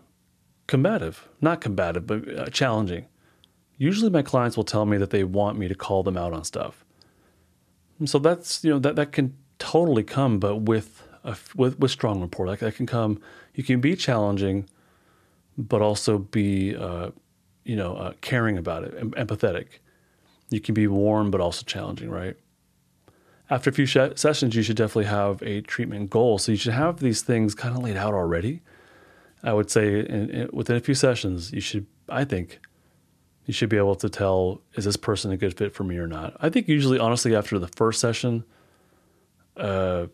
combative, 0.66 1.28
not 1.40 1.60
combative, 1.60 2.06
but 2.06 2.28
uh, 2.38 2.46
challenging. 2.46 3.06
Usually, 3.76 4.10
my 4.10 4.22
clients 4.22 4.56
will 4.56 4.64
tell 4.64 4.86
me 4.86 4.96
that 4.98 5.10
they 5.10 5.24
want 5.24 5.58
me 5.58 5.68
to 5.68 5.74
call 5.74 6.02
them 6.02 6.16
out 6.16 6.32
on 6.32 6.44
stuff. 6.44 6.84
So 8.04 8.18
that's 8.18 8.64
you 8.64 8.70
know 8.70 8.78
that 8.78 8.96
that 8.96 9.12
can 9.12 9.36
totally 9.58 10.04
come, 10.04 10.38
but 10.38 10.56
with 10.56 11.06
a, 11.24 11.36
with 11.54 11.78
with 11.78 11.90
strong 11.90 12.20
rapport, 12.20 12.46
like 12.46 12.60
that 12.60 12.76
can 12.76 12.86
come. 12.86 13.20
You 13.54 13.64
can 13.64 13.80
be 13.80 13.96
challenging, 13.96 14.68
but 15.58 15.82
also 15.82 16.18
be 16.18 16.74
uh, 16.74 17.10
you 17.64 17.76
know 17.76 17.96
uh, 17.96 18.12
caring 18.22 18.56
about 18.56 18.84
it, 18.84 18.94
em- 18.98 19.10
empathetic. 19.12 19.80
You 20.48 20.60
can 20.60 20.74
be 20.74 20.86
warm, 20.86 21.30
but 21.30 21.42
also 21.42 21.64
challenging, 21.66 22.08
right? 22.08 22.36
After 23.50 23.68
a 23.68 23.72
few 23.72 23.84
sh- 23.84 24.14
sessions, 24.14 24.54
you 24.54 24.62
should 24.62 24.76
definitely 24.76 25.04
have 25.04 25.42
a 25.42 25.60
treatment 25.60 26.08
goal. 26.08 26.38
So 26.38 26.52
you 26.52 26.58
should 26.58 26.72
have 26.72 27.00
these 27.00 27.20
things 27.20 27.54
kind 27.54 27.76
of 27.76 27.82
laid 27.82 27.96
out 27.96 28.14
already 28.14 28.62
I 29.42 29.52
would 29.52 29.70
say 29.70 30.00
in, 30.00 30.30
in, 30.30 30.50
within 30.52 30.76
a 30.76 30.80
few 30.80 30.94
sessions, 30.94 31.52
you 31.52 31.60
should, 31.60 31.86
I 32.08 32.24
think, 32.24 32.60
you 33.46 33.54
should 33.54 33.68
be 33.68 33.76
able 33.76 33.94
to 33.96 34.08
tell 34.08 34.60
is 34.74 34.84
this 34.84 34.96
person 34.96 35.30
a 35.30 35.36
good 35.36 35.56
fit 35.56 35.74
for 35.74 35.84
me 35.84 35.96
or 35.96 36.06
not. 36.06 36.36
I 36.40 36.50
think 36.50 36.68
usually, 36.68 36.98
honestly, 36.98 37.34
after 37.34 37.58
the 37.58 37.68
first 37.68 38.00
session, 38.00 38.44
uh, 39.56 40.06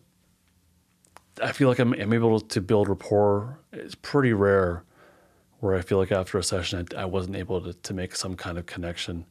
I 1.41 1.51
feel 1.51 1.67
like 1.67 1.79
I'm, 1.79 1.93
I'm, 1.93 2.13
able 2.13 2.39
to 2.39 2.61
build 2.61 2.87
rapport. 2.87 3.59
It's 3.73 3.95
pretty 3.95 4.31
rare 4.31 4.83
where 5.59 5.75
I 5.75 5.81
feel 5.81 5.97
like 5.97 6.11
after 6.11 6.37
a 6.37 6.43
session, 6.43 6.87
I, 6.95 7.01
I, 7.01 7.05
wasn't 7.05 7.35
able 7.35 7.61
to, 7.61 7.73
to 7.73 7.93
make 7.93 8.15
some 8.15 8.35
kind 8.35 8.57
of 8.57 8.65
connection. 8.65 9.25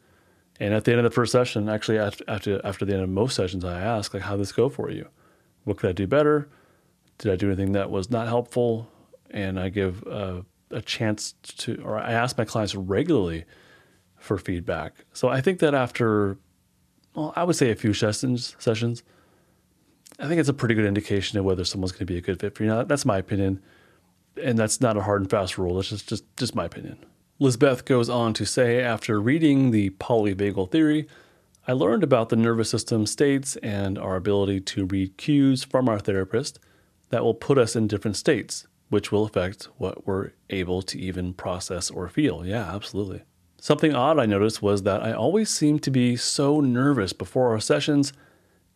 And 0.59 0.73
at 0.73 0.85
the 0.85 0.93
end 0.93 1.01
of 1.01 1.05
the 1.05 1.11
first 1.11 1.33
session, 1.33 1.69
actually 1.69 1.99
after, 1.99 2.25
after 2.65 2.85
the 2.85 2.95
end 2.95 3.03
of 3.03 3.09
most 3.09 3.35
sessions, 3.37 3.65
I 3.65 3.81
ask 3.81 4.15
like, 4.15 4.23
"How 4.23 4.37
this 4.37 4.53
go 4.53 4.69
for 4.69 4.91
you? 4.91 5.09
What 5.65 5.79
could 5.79 5.91
I 5.91 5.93
do 5.93 6.07
better? 6.07 6.49
Did 7.19 7.33
I 7.33 7.37
do 7.37 7.49
anything 7.49 7.73
that 7.73 7.91
was 7.91 8.11
not 8.11 8.27
helpful? 8.29 8.89
and 9.35 9.59
I 9.59 9.69
give 9.69 10.03
a, 10.05 10.47
a 10.71 10.81
chance 10.81 11.35
to, 11.59 11.83
or 11.85 11.99
I 11.99 12.13
ask 12.13 12.39
my 12.39 12.45
clients 12.45 12.75
regularly 12.75 13.45
for 14.17 14.39
feedback. 14.39 15.05
So 15.13 15.29
I 15.29 15.41
think 15.41 15.59
that 15.59 15.75
after, 15.75 16.39
well, 17.15 17.33
I 17.37 17.45
would 17.45 17.57
say 17.57 17.71
a 17.71 17.75
few 17.75 17.93
sessions, 17.93 18.57
sessions, 18.59 19.03
I 20.21 20.29
think 20.29 20.39
it's 20.39 20.49
a 20.49 20.55
pretty 20.55 20.77
good 20.77 20.87
indication 20.87 21.39
of 21.39 21.45
whether 21.45 21.65
someone's 21.65 21.93
going 21.93 21.99
to 21.99 22.07
be 22.07 22.17
a 22.17 22.21
good 22.21 22.41
fit 22.41 22.55
for 22.55 22.63
you. 22.63 22.71
Now, 22.71 22.85
that's 22.85 23.05
my 23.05 23.19
opinion, 23.19 23.61
and 24.43 24.59
that's 24.59 24.81
not 24.81 24.97
a 24.97 25.03
hard 25.03 25.23
and 25.23 25.31
fast 25.31 25.59
rule. 25.59 25.79
It's 25.79 25.91
just 25.91 26.09
just 26.09 26.25
just 26.37 26.55
my 26.55 26.65
opinion. 26.67 26.99
Lizbeth 27.39 27.85
goes 27.85 28.09
on 28.09 28.33
to 28.35 28.47
say, 28.47 28.81
after 28.81 29.21
reading 29.21 29.71
the 29.71 29.91
polyvagal 29.91 30.71
theory, 30.71 31.09
I 31.67 31.73
learned 31.73 32.05
about 32.05 32.29
the 32.29 32.37
nervous 32.37 32.71
system 32.71 33.07
states 33.07 33.57
and 33.57 33.99
our 33.99 34.15
ability 34.15 34.61
to 34.61 34.87
read 34.87 35.17
cues 35.17 35.65
from 35.65 35.89
our 35.89 35.99
therapist 35.99 36.61
that 37.09 37.25
will 37.25 37.35
put 37.35 37.59
us 37.59 37.75
in 37.75 37.89
different 37.89 38.17
states 38.17 38.67
which 38.95 39.11
will 39.11 39.25
affect 39.25 39.65
what 39.77 40.07
we're 40.07 40.31
able 40.51 40.81
to 40.81 40.99
even 40.99 41.35
process 41.35 41.91
or 41.91 42.09
feel. 42.09 42.47
Yeah, 42.47 42.75
absolutely. 42.75 43.23
Something 43.61 43.93
odd 43.93 44.21
I 44.21 44.27
noticed 44.27 44.63
was 44.63 44.83
that 44.83 45.03
I 45.03 45.13
always 45.13 45.51
seemed 45.51 45.83
to 45.83 45.91
be 45.91 46.17
so 46.17 46.61
nervous 46.61 47.13
before 47.13 47.51
our 47.51 47.61
sessions, 47.61 48.13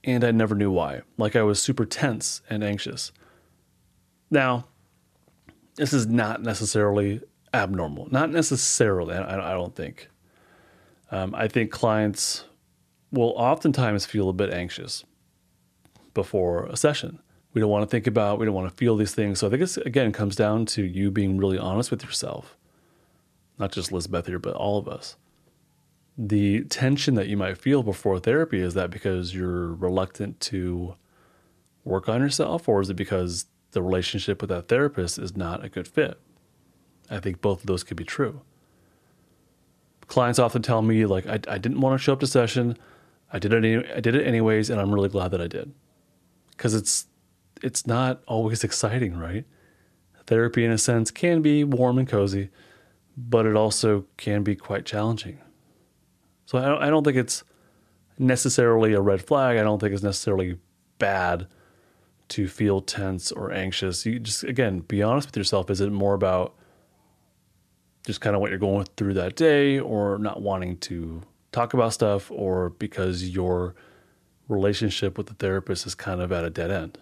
and 0.03 0.25
I 0.25 0.33
never 0.33 0.57
knew 0.57 0.73
why. 0.73 1.03
Like 1.19 1.37
I 1.37 1.43
was 1.43 1.63
super 1.63 1.85
tense 1.85 2.41
and 2.51 2.65
anxious. 2.65 3.13
Now, 4.31 4.67
this 5.79 5.93
is 5.93 6.07
not 6.07 6.43
necessarily 6.43 7.21
abnormal. 7.55 8.09
Not 8.11 8.31
necessarily, 8.31 9.15
I, 9.15 9.53
don't 9.55 9.75
think. 9.75 10.11
Um, 11.11 11.35
I 11.35 11.49
think 11.49 11.71
clients 11.71 12.45
will 13.11 13.33
oftentimes 13.37 14.05
feel 14.05 14.29
a 14.29 14.35
bit 14.35 14.53
anxious 14.53 15.05
before 16.13 16.67
a 16.67 16.77
session 16.77 17.21
we 17.55 17.61
don't 17.61 17.71
want 17.71 17.83
to 17.83 17.91
think 17.91 18.07
about, 18.07 18.39
we 18.39 18.47
don't 18.47 18.55
want 18.55 18.69
to 18.69 18.77
feel 18.77 18.95
these 18.97 19.15
things. 19.15 19.41
So 19.41 19.47
I 19.47 19.51
think 19.51 19.61
this 19.61 19.77
again 19.79 20.13
comes 20.13 20.37
down 20.37 20.67
to 20.67 20.83
you 20.85 21.11
being 21.11 21.39
really 21.39 21.59
honest 21.59 21.91
with 21.91 22.05
yourself. 22.05 22.57
Not 23.59 23.73
just 23.73 23.91
Elizabeth 23.91 24.27
here, 24.27 24.39
but 24.39 24.55
all 24.55 24.79
of 24.79 24.87
us. 24.89 25.17
the 26.21 26.65
tension 26.65 27.15
that 27.15 27.29
you 27.29 27.37
might 27.37 27.57
feel 27.57 27.85
before 27.85 28.19
therapy 28.19 28.61
is 28.61 28.75
that 28.75 28.91
because 28.91 29.35
you're 29.35 29.73
reluctant 29.75 30.41
to 30.41 30.95
work 31.85 32.09
on 32.09 32.21
yourself, 32.21 32.69
or 32.69 32.81
is 32.81 32.91
it 32.91 32.95
because 32.95 33.47
the 33.73 33.83
relationship 33.83 34.41
with 34.41 34.51
that 34.51 34.69
therapist 34.69 35.19
is 35.19 35.37
not 35.37 35.65
a 35.65 35.69
good 35.69 35.89
fit? 35.89 36.19
I 37.11 37.21
think 37.21 37.41
both 37.41 37.61
of 37.61 37.67
those 37.67 37.85
could 37.85 37.97
be 37.97 38.05
true. 38.05 38.43
Clients 40.07 40.39
often 40.39 40.63
tell 40.63 40.83
me 40.83 41.05
like 41.07 41.27
I, 41.27 41.39
I 41.49 41.59
didn't 41.59 41.81
want 41.81 41.99
to 41.99 42.03
show 42.03 42.13
up 42.13 42.21
to 42.21 42.27
session, 42.27 42.77
I 43.33 43.39
did 43.39 43.53
it 43.53 43.65
any, 43.65 43.77
I 43.93 44.01
did 44.01 44.15
it 44.15 44.27
anyways, 44.27 44.71
and 44.71 44.81
I'm 44.81 44.93
really 44.93 45.09
glad 45.09 45.31
that 45.33 45.41
I 45.41 45.47
did, 45.47 45.73
because 46.51 46.75
it's 46.75 47.07
it's 47.63 47.87
not 47.87 48.23
always 48.27 48.65
exciting, 48.65 49.17
right? 49.17 49.45
Therapy, 50.27 50.65
in 50.65 50.71
a 50.71 50.79
sense, 50.79 51.11
can 51.11 51.43
be 51.43 51.65
warm 51.65 51.99
and 51.99 52.07
cozy, 52.07 52.51
but 53.17 53.47
it 53.47 53.57
also 53.57 54.05
can 54.17 54.43
be 54.43 54.55
quite 54.55 54.85
challenging. 54.85 55.39
So 56.47 56.59
I 56.59 56.67
don't, 56.67 56.83
I 56.83 56.91
don't 56.91 57.05
think 57.05 57.17
it's 57.17 57.45
necessarily 58.19 58.93
a 58.93 59.01
red 59.01 59.23
flag. 59.23 59.59
I 59.59 59.63
don't 59.63 59.79
think 59.79 59.93
it's 59.93 60.03
necessarily 60.03 60.59
bad 60.99 61.47
to 62.29 62.49
feel 62.49 62.81
tense 62.81 63.33
or 63.33 63.53
anxious. 63.53 64.05
You 64.05 64.19
just, 64.19 64.45
again, 64.45 64.81
be 64.81 65.03
honest 65.03 65.29
with 65.29 65.37
yourself. 65.37 65.71
Is 65.71 65.81
it 65.81 65.91
more 65.91 66.15
about 66.15 66.55
just 68.07 68.21
kind 68.21 68.35
of 68.35 68.41
what 68.41 68.51
you're 68.51 68.59
going 68.59 68.87
through 68.97 69.15
that 69.15 69.37
day 69.37 69.79
or 69.79 70.19
not 70.19 70.43
wanting 70.43 70.79
to 70.79 71.23
talk 71.53 71.75
about 71.75 71.93
stuff 71.93 72.31
or 72.31 72.71
because 72.71 73.29
your 73.29 73.75
relationship 74.49 75.19
with 75.19 75.27
the 75.27 75.35
therapist 75.35 75.87
is 75.87 75.95
kind 75.95 76.21
of 76.21 76.33
at 76.33 76.45
a 76.45 76.51
dead 76.51 76.71
end? 76.71 76.99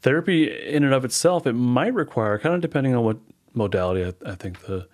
therapy 0.00 0.50
in 0.50 0.84
and 0.84 0.94
of 0.94 1.04
itself, 1.04 1.46
it 1.46 1.54
might 1.54 1.94
require, 1.94 2.38
kind 2.38 2.54
of 2.54 2.60
depending 2.60 2.94
on 2.94 3.04
what 3.04 3.18
modality 3.54 4.04
I, 4.04 4.30
I 4.30 4.34
think 4.34 4.62
the 4.62 4.88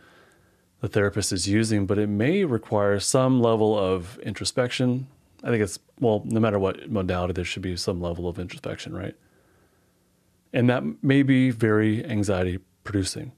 the 0.80 0.88
therapist 0.88 1.32
is 1.32 1.48
using, 1.48 1.86
but 1.86 1.98
it 1.98 2.08
may 2.08 2.44
require 2.44 3.00
some 3.00 3.40
level 3.40 3.78
of 3.78 4.18
introspection. 4.18 5.06
I 5.44 5.48
think 5.50 5.62
it's 5.62 5.78
well, 6.00 6.22
no 6.24 6.40
matter 6.40 6.58
what 6.58 6.90
modality, 6.90 7.34
there 7.34 7.44
should 7.44 7.62
be 7.62 7.76
some 7.76 8.00
level 8.00 8.26
of 8.26 8.38
introspection, 8.38 8.96
right? 8.96 9.14
And 10.52 10.68
that 10.70 10.82
may 11.02 11.22
be 11.22 11.50
very 11.50 12.04
anxiety 12.04 12.58
producing. 12.82 13.32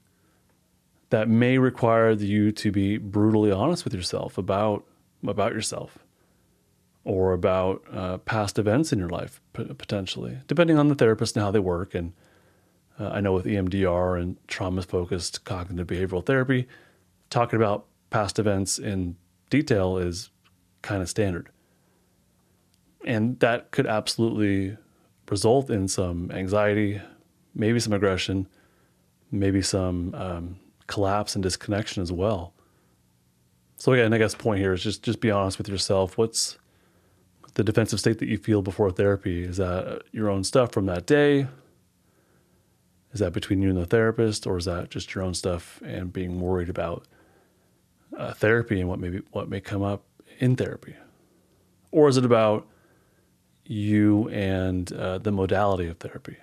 That 1.11 1.29
may 1.29 1.59
require 1.59 2.11
you 2.11 2.53
to 2.53 2.71
be 2.71 2.99
brutally 2.99 3.51
honest 3.51 3.85
with 3.85 3.93
yourself 3.93 4.39
about 4.39 4.85
about 5.27 5.53
yourself 5.53 5.99
or 7.05 7.33
about 7.33 7.83
uh, 7.93 8.19
past 8.19 8.59
events 8.59 8.93
in 8.93 8.99
your 8.99 9.09
life, 9.09 9.41
potentially, 9.53 10.39
depending 10.49 10.79
on 10.79 10.89
the 10.89 10.95
therapist 10.95 11.37
and 11.37 11.45
how 11.45 11.51
they 11.51 11.61
work. 11.61 11.95
And 11.95 12.13
uh, 12.99 13.09
I 13.09 13.21
know 13.21 13.33
with 13.33 13.47
EMDR 13.47 14.21
and 14.21 14.37
trauma 14.49 14.83
focused 14.83 15.45
cognitive 15.45 15.87
behavioral 15.87 16.25
therapy, 16.25 16.67
talking 17.31 17.57
about 17.57 17.87
past 18.11 18.39
events 18.39 18.79
in 18.79 19.17
detail 19.51 19.99
is 19.99 20.31
kind 20.83 21.01
of 21.01 21.09
standard. 21.09 21.49
And 23.07 23.39
that 23.39 23.71
could 23.71 23.87
absolutely 23.87 24.77
result 25.31 25.71
in 25.71 25.89
some 25.89 26.31
anxiety, 26.33 27.01
maybe 27.55 27.79
some 27.79 27.93
aggression, 27.93 28.49
maybe 29.31 29.63
some 29.63 30.13
um, 30.15 30.57
collapse 30.89 31.35
and 31.35 31.43
disconnection 31.43 32.03
as 32.03 32.11
well. 32.11 32.53
So 33.77 33.93
again, 33.93 34.13
I 34.13 34.19
guess 34.19 34.35
point 34.35 34.61
here 34.61 34.73
is 34.73 34.83
just 34.83 35.03
just 35.03 35.21
be 35.21 35.31
honest 35.31 35.59
with 35.59 35.69
yourself. 35.69 36.19
What's 36.19 36.59
the 37.55 37.63
defensive 37.63 38.01
state 38.01 38.19
that 38.19 38.29
you 38.29 38.39
feel 38.39 38.63
before 38.63 38.91
therapy? 38.91 39.45
Is 39.45 39.59
that 39.59 40.03
your 40.13 40.29
own 40.29 40.45
stuff 40.45 40.73
from 40.73 40.87
that 40.87 41.07
day? 41.07 41.47
Is 43.13 43.21
that 43.21 43.33
between 43.33 43.63
you 43.63 43.71
and 43.71 43.79
the 43.79 43.87
therapist, 43.87 44.47
or 44.47 44.57
is 44.57 44.65
that 44.65 44.91
just 44.91 45.15
your 45.15 45.25
own 45.25 45.35
stuff 45.35 45.81
and 45.85 46.13
being 46.13 46.41
worried 46.41 46.69
about 46.69 47.07
uh, 48.17 48.33
therapy 48.35 48.81
and 48.81 48.89
what 48.89 48.99
maybe 48.99 49.23
what 49.31 49.49
may 49.49 49.61
come 49.61 49.83
up 49.83 50.05
in 50.39 50.57
therapy, 50.57 50.97
or 51.93 52.09
is 52.09 52.17
it 52.17 52.25
about 52.25 52.67
you 53.69 54.29
and 54.31 54.93
uh, 54.93 55.19
the 55.19 55.33
modality 55.33 55.87
of 55.87 55.99
therapy? 55.99 56.37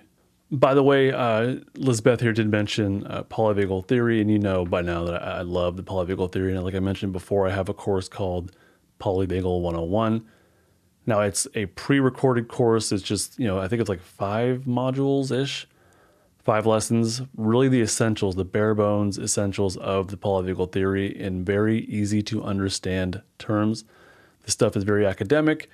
By 0.50 0.74
the 0.74 0.82
way, 0.82 1.10
uh, 1.10 1.56
here 1.76 2.32
did 2.32 2.50
mention 2.50 3.06
uh, 3.06 3.24
polyvagal 3.24 3.88
theory, 3.88 4.20
and 4.20 4.30
you 4.30 4.38
know 4.38 4.64
by 4.64 4.82
now 4.82 5.04
that 5.04 5.22
I, 5.22 5.38
I 5.38 5.42
love 5.42 5.76
the 5.76 5.82
polyvagal 5.82 6.32
theory. 6.32 6.54
And 6.54 6.62
like 6.62 6.74
I 6.74 6.80
mentioned 6.80 7.12
before, 7.12 7.46
I 7.46 7.50
have 7.50 7.68
a 7.68 7.74
course 7.74 8.08
called 8.08 8.52
Polyvagal 9.00 9.60
101 9.60 10.24
now 11.06 11.20
it's 11.20 11.46
a 11.54 11.66
pre-recorded 11.66 12.48
course. 12.48 12.92
It's 12.92 13.02
just 13.02 13.38
you 13.38 13.46
know 13.46 13.58
I 13.58 13.68
think 13.68 13.80
it's 13.80 13.88
like 13.88 14.00
five 14.00 14.62
modules 14.66 15.30
ish, 15.30 15.66
five 16.38 16.66
lessons. 16.66 17.22
Really 17.36 17.68
the 17.68 17.82
essentials, 17.82 18.36
the 18.36 18.44
bare 18.44 18.74
bones 18.74 19.18
essentials 19.18 19.76
of 19.76 20.08
the 20.08 20.16
polyvagal 20.16 20.72
theory 20.72 21.18
in 21.18 21.44
very 21.44 21.80
easy 21.84 22.22
to 22.22 22.42
understand 22.42 23.22
terms. 23.38 23.84
This 24.42 24.52
stuff 24.52 24.76
is 24.76 24.84
very 24.84 25.06
academic. 25.06 25.70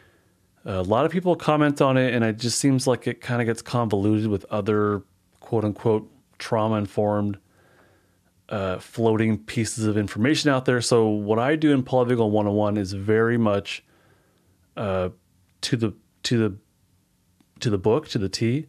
A 0.65 0.83
lot 0.83 1.07
of 1.07 1.13
people 1.13 1.35
comment 1.37 1.81
on 1.81 1.97
it, 1.97 2.15
and 2.15 2.25
it 2.25 2.37
just 2.37 2.59
seems 2.59 2.87
like 2.87 3.07
it 3.07 3.21
kind 3.21 3.41
of 3.41 3.47
gets 3.47 3.63
convoluted 3.63 4.27
with 4.27 4.45
other 4.51 5.03
quote 5.41 5.65
unquote 5.65 6.11
trauma 6.39 6.77
informed 6.77 7.39
uh, 8.51 8.79
floating 8.79 9.39
pieces 9.39 9.87
of 9.87 9.97
information 9.97 10.51
out 10.51 10.65
there. 10.65 10.81
So, 10.81 11.09
what 11.09 11.39
I 11.39 11.57
do 11.57 11.73
in 11.73 11.83
Polyvagal 11.83 12.31
101 12.31 12.77
is 12.77 12.93
very 12.93 13.39
much 13.39 13.85
uh, 14.77 15.11
to 15.63 15.77
the 15.77 15.95
to 16.25 16.39
the 16.39 16.57
to 17.61 17.71
the 17.71 17.79
book 17.79 18.09
to 18.09 18.19
the 18.19 18.29
T. 18.29 18.67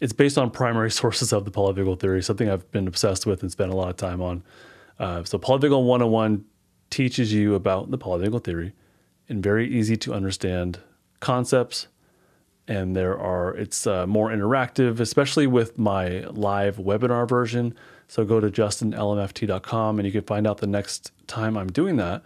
It's 0.00 0.12
based 0.14 0.38
on 0.38 0.50
primary 0.50 0.90
sources 1.02 1.32
of 1.32 1.44
the 1.44 1.50
polyvagal 1.50 2.00
theory, 2.00 2.22
something 2.22 2.48
I've 2.48 2.70
been 2.70 2.88
obsessed 2.88 3.26
with 3.26 3.42
and 3.42 3.52
spent 3.52 3.70
a 3.70 3.76
lot 3.76 3.90
of 3.90 3.96
time 3.96 4.22
on. 4.22 4.42
Uh, 4.98 5.24
so 5.24 5.38
Polyvagal 5.38 5.84
101 5.84 6.44
teaches 6.90 7.32
you 7.32 7.54
about 7.54 7.90
the 7.90 7.98
polyvagal 7.98 8.44
theory 8.44 8.72
in 9.28 9.40
very 9.40 9.68
easy 9.68 9.96
to 9.96 10.12
understand 10.12 10.80
concepts 11.20 11.86
and 12.66 12.96
there 12.96 13.18
are 13.18 13.54
it's 13.56 13.86
uh, 13.86 14.06
more 14.06 14.30
interactive 14.30 15.00
especially 15.00 15.46
with 15.46 15.78
my 15.78 16.20
live 16.30 16.76
webinar 16.76 17.28
version 17.28 17.74
so 18.08 18.24
go 18.24 18.40
to 18.40 18.50
justinlmft.com 18.50 19.98
and 19.98 20.06
you 20.06 20.12
can 20.12 20.22
find 20.22 20.46
out 20.46 20.58
the 20.58 20.66
next 20.66 21.12
time 21.26 21.56
i'm 21.56 21.68
doing 21.68 21.96
that 21.96 22.22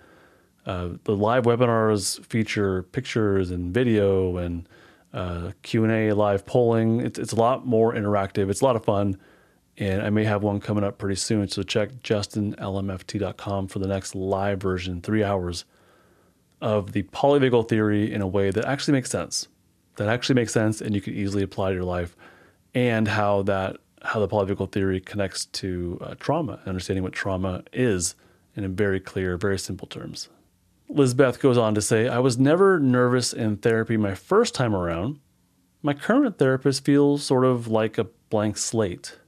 uh, 0.66 0.90
the 1.04 1.14
live 1.14 1.44
webinars 1.44 2.24
feature 2.26 2.82
pictures 2.84 3.50
and 3.50 3.74
video 3.74 4.36
and 4.38 4.66
uh, 5.14 5.52
Q&A, 5.62 6.12
live 6.12 6.44
polling. 6.44 7.00
It's, 7.00 7.18
it's 7.18 7.32
a 7.32 7.36
lot 7.36 7.64
more 7.64 7.94
interactive. 7.94 8.50
It's 8.50 8.60
a 8.60 8.64
lot 8.64 8.76
of 8.76 8.84
fun. 8.84 9.16
And 9.78 10.02
I 10.02 10.10
may 10.10 10.24
have 10.24 10.42
one 10.42 10.60
coming 10.60 10.84
up 10.84 10.98
pretty 10.98 11.16
soon. 11.16 11.48
So 11.48 11.62
check 11.62 11.90
justinlmft.com 12.02 13.68
for 13.68 13.78
the 13.78 13.86
next 13.86 14.14
live 14.14 14.60
version, 14.60 15.00
three 15.00 15.24
hours 15.24 15.64
of 16.64 16.92
the 16.92 17.02
polyvagal 17.02 17.68
theory 17.68 18.10
in 18.10 18.22
a 18.22 18.26
way 18.26 18.50
that 18.50 18.64
actually 18.64 18.92
makes 18.92 19.10
sense. 19.10 19.48
That 19.96 20.08
actually 20.08 20.36
makes 20.36 20.52
sense 20.52 20.80
and 20.80 20.94
you 20.94 21.00
can 21.02 21.14
easily 21.14 21.42
apply 21.42 21.68
to 21.68 21.74
your 21.74 21.84
life 21.84 22.16
and 22.74 23.06
how 23.06 23.42
that 23.42 23.76
how 24.02 24.18
the 24.20 24.28
polyvagal 24.28 24.72
theory 24.72 25.00
connects 25.00 25.46
to 25.46 25.98
uh, 26.00 26.14
trauma, 26.18 26.60
understanding 26.66 27.02
what 27.02 27.12
trauma 27.12 27.62
is 27.72 28.14
in 28.56 28.74
very 28.74 29.00
clear, 29.00 29.36
very 29.36 29.58
simple 29.58 29.86
terms. 29.88 30.28
Lizbeth 30.88 31.40
goes 31.40 31.56
on 31.56 31.74
to 31.74 31.80
say, 31.80 32.08
I 32.08 32.18
was 32.18 32.38
never 32.38 32.78
nervous 32.78 33.32
in 33.32 33.56
therapy 33.56 33.96
my 33.96 34.14
first 34.14 34.54
time 34.54 34.74
around. 34.74 35.20
My 35.82 35.94
current 35.94 36.38
therapist 36.38 36.84
feels 36.84 37.24
sort 37.24 37.44
of 37.44 37.68
like 37.68 37.96
a 37.96 38.04
blank 38.28 38.58
slate. 38.58 39.18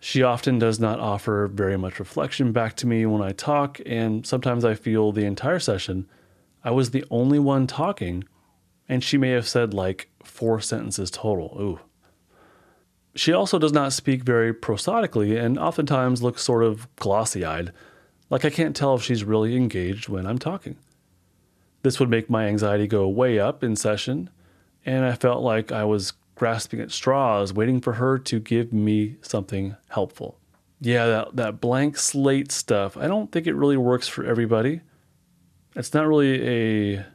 She 0.00 0.22
often 0.22 0.58
does 0.58 0.78
not 0.78 1.00
offer 1.00 1.48
very 1.52 1.76
much 1.76 1.98
reflection 1.98 2.52
back 2.52 2.76
to 2.76 2.86
me 2.86 3.06
when 3.06 3.22
I 3.22 3.32
talk, 3.32 3.80
and 3.86 4.24
sometimes 4.26 4.64
I 4.64 4.74
feel 4.74 5.10
the 5.10 5.24
entire 5.24 5.60
session 5.60 6.08
I 6.64 6.70
was 6.70 6.90
the 6.90 7.04
only 7.10 7.38
one 7.38 7.66
talking, 7.66 8.24
and 8.88 9.02
she 9.02 9.18
may 9.18 9.30
have 9.30 9.48
said 9.48 9.74
like 9.74 10.08
four 10.22 10.60
sentences 10.60 11.10
total. 11.10 11.56
Ooh. 11.60 11.80
She 13.14 13.32
also 13.32 13.58
does 13.58 13.72
not 13.72 13.92
speak 13.92 14.22
very 14.22 14.54
prosodically 14.54 15.36
and 15.36 15.58
oftentimes 15.58 16.22
looks 16.22 16.42
sort 16.42 16.64
of 16.64 16.94
glossy 16.96 17.44
eyed, 17.44 17.72
like 18.30 18.44
I 18.44 18.50
can't 18.50 18.74
tell 18.74 18.94
if 18.94 19.02
she's 19.02 19.24
really 19.24 19.56
engaged 19.56 20.08
when 20.08 20.26
I'm 20.26 20.38
talking. 20.38 20.76
This 21.82 22.00
would 22.00 22.08
make 22.08 22.30
my 22.30 22.46
anxiety 22.46 22.86
go 22.86 23.08
way 23.08 23.38
up 23.38 23.62
in 23.62 23.76
session, 23.76 24.30
and 24.86 25.04
I 25.04 25.14
felt 25.14 25.42
like 25.42 25.72
I 25.72 25.84
was 25.84 26.12
grasping 26.34 26.80
at 26.80 26.90
straws, 26.90 27.52
waiting 27.52 27.80
for 27.80 27.94
her 27.94 28.18
to 28.18 28.40
give 28.40 28.72
me 28.72 29.16
something 29.20 29.76
helpful. 29.88 30.38
Yeah, 30.80 31.06
that, 31.06 31.36
that 31.36 31.60
blank 31.60 31.98
slate 31.98 32.50
stuff, 32.50 32.96
I 32.96 33.06
don't 33.06 33.30
think 33.30 33.46
it 33.46 33.54
really 33.54 33.76
works 33.76 34.08
for 34.08 34.24
everybody. 34.24 34.80
It's 35.74 35.94
not 35.94 36.06
really 36.06 36.96
a, 36.96 37.06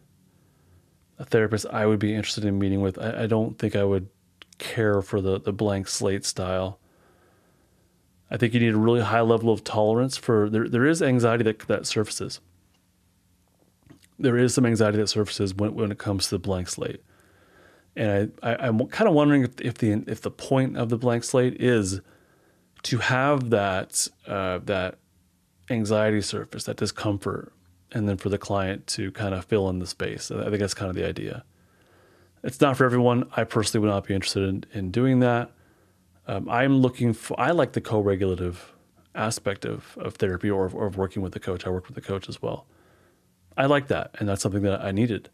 a 1.20 1.26
therapist 1.26 1.66
I 1.72 1.86
would 1.86 2.00
be 2.00 2.14
interested 2.14 2.46
in 2.46 2.58
meeting 2.58 2.82
with. 2.82 2.98
I, 2.98 3.24
I 3.24 3.28
don't 3.28 3.58
think 3.58 3.76
I 3.76 3.84
would 3.84 4.10
care 4.58 5.02
for 5.02 5.22
the, 5.22 5.40
the 5.40 5.54
blank 5.54 5.88
slate 5.88 6.26
style. 6.26 6.80
I 8.30 8.38
think 8.38 8.54
you 8.54 8.60
need 8.60 8.74
a 8.74 8.78
really 8.78 9.02
high 9.02 9.22
level 9.22 9.54
of 9.54 9.64
tolerance 9.64 10.18
for 10.18 10.50
there, 10.50 10.68
there 10.68 10.86
is 10.86 11.02
anxiety 11.02 11.44
that, 11.44 11.60
that 11.68 11.86
surfaces 11.86 12.42
there 14.20 14.38
is 14.38 14.54
some 14.54 14.66
anxiety 14.66 14.98
that 14.98 15.08
surfaces 15.08 15.54
when, 15.54 15.76
when 15.76 15.92
it 15.92 15.98
comes 15.98 16.26
to 16.26 16.32
the 16.32 16.40
blank 16.40 16.68
slate. 16.68 17.04
And 17.96 18.32
I, 18.44 18.54
I, 18.54 18.68
am 18.68 18.86
kind 18.88 19.08
of 19.08 19.16
wondering 19.16 19.44
if, 19.44 19.60
if, 19.62 19.76
the 19.76 20.04
if 20.08 20.22
the 20.22 20.32
point 20.32 20.78
of 20.78 20.90
the 20.90 20.98
blank 20.98 21.24
slate 21.24 21.60
is 21.60 22.02
to 22.84 22.98
have 23.00 23.50
that 23.50 24.08
uh, 24.28 24.60
that 24.66 25.00
anxiety 25.70 26.22
surface, 26.22 26.64
that 26.66 26.78
discomfort, 26.78 27.52
and 27.98 28.08
then 28.08 28.18
for 28.18 28.30
the 28.30 28.38
client 28.38 28.86
to 28.88 29.12
kind 29.12 29.34
of 29.34 29.44
fill 29.46 29.68
in 29.70 29.80
the 29.80 29.88
space. 29.88 30.30
I 30.30 30.44
think 30.44 30.60
that's 30.60 30.74
kind 30.74 30.90
of 30.90 30.96
the 30.96 31.06
idea. 31.06 31.44
It's 32.44 32.62
not 32.62 32.78
for 32.78 32.86
everyone. 32.86 33.30
I 33.36 33.44
personally 33.44 33.86
would 33.86 33.94
not 33.94 34.06
be 34.06 34.14
interested 34.14 34.44
in, 34.44 34.66
in 34.74 34.92
doing 34.92 35.20
that. 35.22 35.52
Um, 36.28 36.48
I'm 36.48 36.78
looking 36.78 37.14
for, 37.14 37.40
I 37.40 37.52
like 37.52 37.72
the 37.74 37.82
co 37.82 38.00
regulative 38.00 38.74
aspect 39.16 39.66
of, 39.66 39.98
of 39.98 40.16
therapy 40.16 40.50
or, 40.50 40.70
or 40.70 40.86
of 40.86 40.98
working 40.98 41.24
with 41.24 41.34
the 41.34 41.40
coach. 41.40 41.66
I 41.66 41.70
work 41.72 41.88
with 41.88 41.96
the 41.96 42.02
coach 42.02 42.30
as 42.30 42.42
well. 42.42 42.68
I 43.58 43.66
like 43.66 43.88
that, 43.88 44.12
and 44.20 44.30
that's 44.30 44.44
something 44.44 44.62
that 44.62 44.82
I 44.82 44.92
needed. 44.92 45.30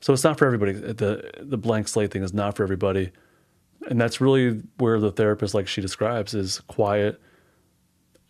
So 0.00 0.12
it's 0.12 0.22
not 0.22 0.38
for 0.38 0.46
everybody. 0.46 0.72
The 0.72 1.32
the 1.40 1.56
blank 1.56 1.88
slate 1.88 2.12
thing 2.12 2.22
is 2.22 2.32
not 2.32 2.54
for 2.54 2.62
everybody, 2.62 3.10
and 3.88 4.00
that's 4.00 4.20
really 4.20 4.62
where 4.78 5.00
the 5.00 5.10
therapist, 5.10 5.54
like 5.54 5.66
she 5.66 5.80
describes, 5.80 6.34
is 6.34 6.60
quiet, 6.68 7.20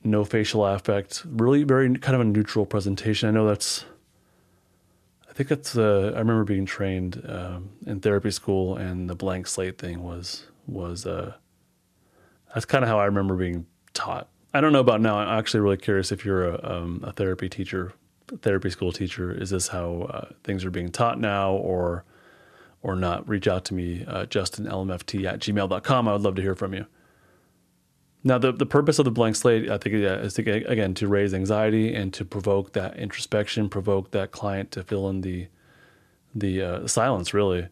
no 0.04 0.24
facial 0.24 0.64
affect, 0.66 1.24
really 1.26 1.64
very 1.64 1.92
kind 1.98 2.14
of 2.14 2.20
a 2.20 2.24
neutral 2.24 2.66
presentation. 2.66 3.28
I 3.28 3.32
know 3.32 3.46
that's. 3.46 3.84
I 5.28 5.32
think 5.32 5.48
that's. 5.48 5.76
Uh, 5.76 6.12
I 6.14 6.18
remember 6.18 6.44
being 6.44 6.66
trained 6.66 7.22
um, 7.28 7.70
in 7.86 8.00
therapy 8.00 8.30
school, 8.30 8.76
and 8.76 9.08
the 9.10 9.14
blank 9.14 9.46
slate 9.46 9.78
thing 9.78 10.02
was 10.02 10.46
was. 10.66 11.06
Uh, 11.06 11.34
that's 12.52 12.66
kind 12.66 12.84
of 12.84 12.88
how 12.88 13.00
I 13.00 13.06
remember 13.06 13.34
being 13.34 13.66
taught. 13.94 14.28
I 14.52 14.60
don't 14.60 14.72
know 14.72 14.80
about 14.80 15.00
now. 15.00 15.18
I'm 15.18 15.38
actually 15.38 15.60
really 15.60 15.76
curious 15.76 16.12
if 16.12 16.24
you're 16.24 16.48
a, 16.54 16.70
um, 16.72 17.02
a 17.04 17.12
therapy 17.12 17.48
teacher 17.48 17.94
therapy 18.42 18.70
school 18.70 18.92
teacher. 18.92 19.32
Is 19.32 19.50
this 19.50 19.68
how 19.68 20.02
uh, 20.10 20.28
things 20.42 20.64
are 20.64 20.70
being 20.70 20.90
taught 20.90 21.18
now 21.18 21.52
or 21.52 22.04
or 22.82 22.96
not? 22.96 23.28
Reach 23.28 23.48
out 23.48 23.64
to 23.66 23.74
me, 23.74 24.04
uh, 24.06 24.26
justinlmft 24.26 25.24
at 25.24 25.40
gmail.com. 25.40 26.08
I 26.08 26.12
would 26.12 26.22
love 26.22 26.34
to 26.36 26.42
hear 26.42 26.54
from 26.54 26.74
you. 26.74 26.86
Now, 28.26 28.38
the, 28.38 28.52
the 28.52 28.66
purpose 28.66 28.98
of 28.98 29.04
the 29.04 29.10
blank 29.10 29.36
slate, 29.36 29.70
I 29.70 29.76
think, 29.76 29.96
yeah, 29.96 30.16
is 30.16 30.34
to, 30.34 30.50
again, 30.66 30.94
to 30.94 31.06
raise 31.06 31.34
anxiety 31.34 31.94
and 31.94 32.12
to 32.14 32.24
provoke 32.24 32.72
that 32.72 32.96
introspection, 32.96 33.68
provoke 33.68 34.12
that 34.12 34.30
client 34.30 34.70
to 34.72 34.82
fill 34.82 35.10
in 35.10 35.20
the, 35.20 35.48
the 36.34 36.62
uh, 36.62 36.86
silence, 36.86 37.34
really. 37.34 37.68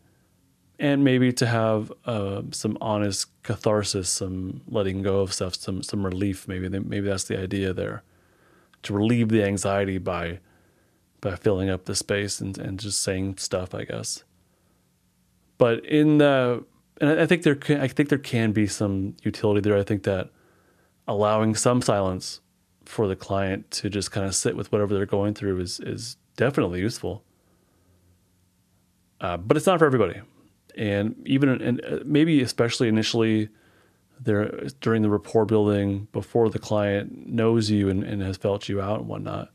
And 0.78 1.04
maybe 1.04 1.32
to 1.32 1.47
have 1.47 1.90
uh, 2.04 2.42
some 2.50 2.76
honest 2.82 3.28
catharsis, 3.44 4.11
some 4.11 4.61
letting 4.68 5.02
go 5.02 5.21
of 5.21 5.32
stuff, 5.32 5.54
some, 5.54 5.82
some 5.82 6.04
relief. 6.04 6.47
Maybe, 6.47 6.68
maybe 6.68 7.09
that's 7.09 7.25
the 7.25 7.40
idea 7.40 7.73
there 7.73 8.02
to 8.82 8.92
relieve 8.92 9.28
the 9.28 9.44
anxiety 9.44 9.99
by 9.99 10.40
by 11.21 11.37
filling 11.37 11.71
up 11.71 11.85
the 11.85 11.94
space 11.94 12.40
and, 12.40 12.59
and 12.59 12.78
just 12.80 13.00
saying 13.00 13.38
stuff, 13.38 13.75
I 13.75 13.85
guess. 13.85 14.25
But 15.56 15.85
in 15.87 16.18
the 16.18 16.64
and 17.00 17.21
I 17.21 17.26
think 17.26 17.42
there 17.42 17.54
can, 17.54 17.80
I 17.80 17.88
think 17.88 18.09
there 18.09 18.18
can 18.18 18.52
be 18.52 18.66
some 18.66 19.16
utility 19.23 19.61
there. 19.61 19.78
I 19.78 19.85
think 19.85 20.02
that 20.02 20.30
allowing 21.06 21.54
some 21.54 21.82
silence 21.82 22.40
for 22.85 23.06
the 23.06 23.16
client 23.16 23.71
to 23.71 23.88
just 23.88 24.11
kind 24.11 24.26
of 24.26 24.35
sit 24.35 24.56
with 24.56 24.71
whatever 24.73 24.94
they're 24.94 25.06
going 25.06 25.35
through 25.35 25.61
is 25.61 25.80
is 25.80 26.16
definitely 26.37 26.80
useful. 26.80 27.25
Uh, 29.21 29.37
but 29.37 29.56
it's 29.56 29.66
not 29.66 29.78
for 29.78 29.87
everybody, 29.87 30.21
and 30.76 31.16
even 31.26 31.49
and 31.49 31.85
uh, 31.85 31.99
maybe 32.04 32.42
especially 32.42 32.88
initially 32.88 33.49
there 34.21 34.68
during 34.80 35.02
the 35.02 35.11
rapport 35.11 35.44
building 35.44 36.09
before 36.12 36.49
the 36.49 36.59
client 36.59 37.26
knows 37.26 37.71
you 37.71 37.88
and, 37.88 38.04
and 38.04 38.23
has 38.23 38.37
felt 38.37 38.68
you 38.68 38.80
out 38.80 39.00
and 39.00 39.09
whatnot. 39.09 39.50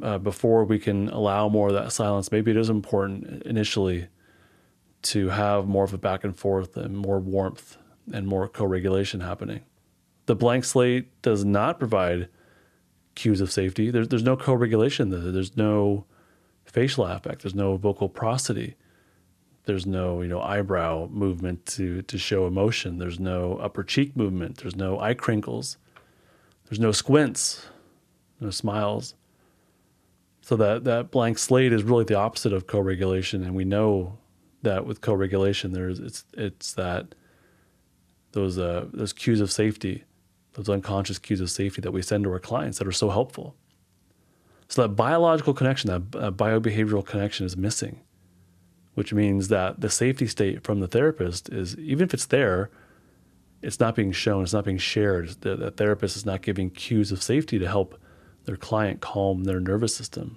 Uh, 0.00 0.18
before 0.18 0.64
we 0.64 0.78
can 0.78 1.08
allow 1.08 1.48
more 1.48 1.68
of 1.68 1.74
that 1.74 1.92
silence, 1.92 2.30
maybe 2.30 2.52
it 2.52 2.56
is 2.56 2.70
important 2.70 3.42
initially 3.42 4.06
to 5.02 5.28
have 5.30 5.66
more 5.66 5.82
of 5.82 5.92
a 5.92 5.98
back 5.98 6.22
and 6.22 6.38
forth 6.38 6.76
and 6.76 6.96
more 6.96 7.18
warmth 7.18 7.76
and 8.12 8.26
more 8.26 8.46
co-regulation 8.46 9.20
happening. 9.20 9.60
The 10.26 10.36
blank 10.36 10.64
slate 10.64 11.20
does 11.22 11.44
not 11.44 11.78
provide 11.78 12.28
cues 13.14 13.40
of 13.40 13.52
safety. 13.52 13.90
There's 13.90 14.08
there's 14.08 14.22
no 14.22 14.36
co-regulation 14.36 15.10
there. 15.10 15.32
There's 15.32 15.56
no 15.56 16.06
facial 16.64 17.04
affect. 17.04 17.42
There's 17.42 17.54
no 17.54 17.76
vocal 17.76 18.08
prosody 18.08 18.76
there's 19.64 19.86
no 19.86 20.22
you 20.22 20.28
know 20.28 20.40
eyebrow 20.40 21.06
movement 21.08 21.64
to 21.66 22.02
to 22.02 22.18
show 22.18 22.46
emotion 22.46 22.98
there's 22.98 23.20
no 23.20 23.56
upper 23.56 23.82
cheek 23.82 24.16
movement 24.16 24.58
there's 24.58 24.76
no 24.76 24.98
eye 25.00 25.14
crinkles 25.14 25.76
there's 26.68 26.80
no 26.80 26.92
squints 26.92 27.66
no 28.40 28.50
smiles 28.50 29.14
so 30.40 30.56
that 30.56 30.84
that 30.84 31.10
blank 31.10 31.38
slate 31.38 31.72
is 31.72 31.84
really 31.84 32.04
the 32.04 32.16
opposite 32.16 32.52
of 32.52 32.66
co-regulation 32.66 33.42
and 33.42 33.54
we 33.54 33.64
know 33.64 34.18
that 34.62 34.86
with 34.86 35.00
co-regulation 35.00 35.72
there's 35.72 35.98
it's 35.98 36.24
it's 36.34 36.72
that 36.74 37.14
those 38.32 38.58
uh 38.58 38.86
those 38.92 39.12
cues 39.12 39.40
of 39.40 39.52
safety 39.52 40.04
those 40.54 40.68
unconscious 40.68 41.18
cues 41.18 41.40
of 41.40 41.50
safety 41.50 41.80
that 41.80 41.92
we 41.92 42.02
send 42.02 42.24
to 42.24 42.30
our 42.30 42.38
clients 42.38 42.78
that 42.78 42.86
are 42.86 42.92
so 42.92 43.10
helpful 43.10 43.56
so 44.68 44.82
that 44.82 44.88
biological 44.88 45.52
connection 45.52 45.88
that 45.88 46.18
uh, 46.18 46.30
biobehavioral 46.30 47.04
connection 47.04 47.44
is 47.44 47.56
missing 47.56 48.00
which 48.94 49.12
means 49.12 49.48
that 49.48 49.80
the 49.80 49.90
safety 49.90 50.26
state 50.26 50.62
from 50.62 50.80
the 50.80 50.88
therapist 50.88 51.48
is 51.48 51.76
even 51.78 52.04
if 52.04 52.14
it's 52.14 52.26
there, 52.26 52.70
it's 53.62 53.80
not 53.80 53.94
being 53.94 54.12
shown, 54.12 54.42
it's 54.42 54.52
not 54.52 54.64
being 54.64 54.78
shared. 54.78 55.30
The, 55.40 55.56
the 55.56 55.70
therapist 55.70 56.16
is 56.16 56.26
not 56.26 56.42
giving 56.42 56.70
cues 56.70 57.12
of 57.12 57.22
safety 57.22 57.58
to 57.58 57.66
help 57.66 57.98
their 58.44 58.56
client 58.56 59.00
calm 59.00 59.44
their 59.44 59.60
nervous 59.60 59.94
system. 59.94 60.36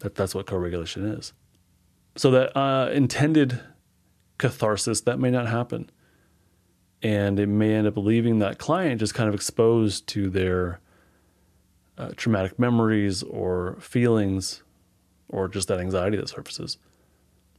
That 0.00 0.14
that's 0.14 0.34
what 0.34 0.46
co-regulation 0.46 1.06
is. 1.06 1.32
So 2.16 2.30
that 2.30 2.56
uh, 2.56 2.90
intended 2.92 3.60
catharsis 4.38 5.00
that 5.02 5.18
may 5.18 5.30
not 5.30 5.48
happen, 5.48 5.90
and 7.02 7.38
it 7.38 7.48
may 7.48 7.74
end 7.74 7.86
up 7.86 7.96
leaving 7.96 8.38
that 8.38 8.58
client 8.58 9.00
just 9.00 9.14
kind 9.14 9.28
of 9.28 9.34
exposed 9.34 10.06
to 10.08 10.30
their 10.30 10.80
uh, 11.98 12.10
traumatic 12.16 12.58
memories 12.58 13.22
or 13.22 13.76
feelings, 13.80 14.62
or 15.28 15.48
just 15.48 15.68
that 15.68 15.80
anxiety 15.80 16.16
that 16.16 16.28
surfaces 16.28 16.78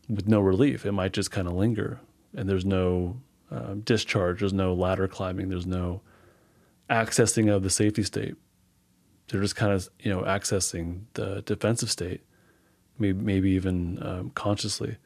with 0.09 0.27
no 0.27 0.39
relief. 0.39 0.85
It 0.85 0.91
might 0.91 1.13
just 1.13 1.31
kind 1.31 1.47
of 1.47 1.53
linger, 1.53 1.99
and 2.35 2.47
there's 2.47 2.65
no 2.65 3.21
uh, 3.51 3.75
discharge, 3.83 4.39
there's 4.39 4.53
no 4.53 4.73
ladder 4.73 5.07
climbing, 5.07 5.49
there's 5.49 5.65
no 5.65 6.01
accessing 6.89 7.53
of 7.53 7.63
the 7.63 7.69
safety 7.69 8.03
state. 8.03 8.35
They're 9.27 9.41
just 9.41 9.55
kind 9.55 9.73
of 9.73 9.89
you 9.99 10.11
know 10.11 10.21
accessing 10.21 11.01
the 11.13 11.41
defensive 11.41 11.91
state, 11.91 12.21
maybe 12.97 13.19
maybe 13.19 13.51
even 13.51 13.99
um, 14.01 14.31
consciously. 14.31 14.97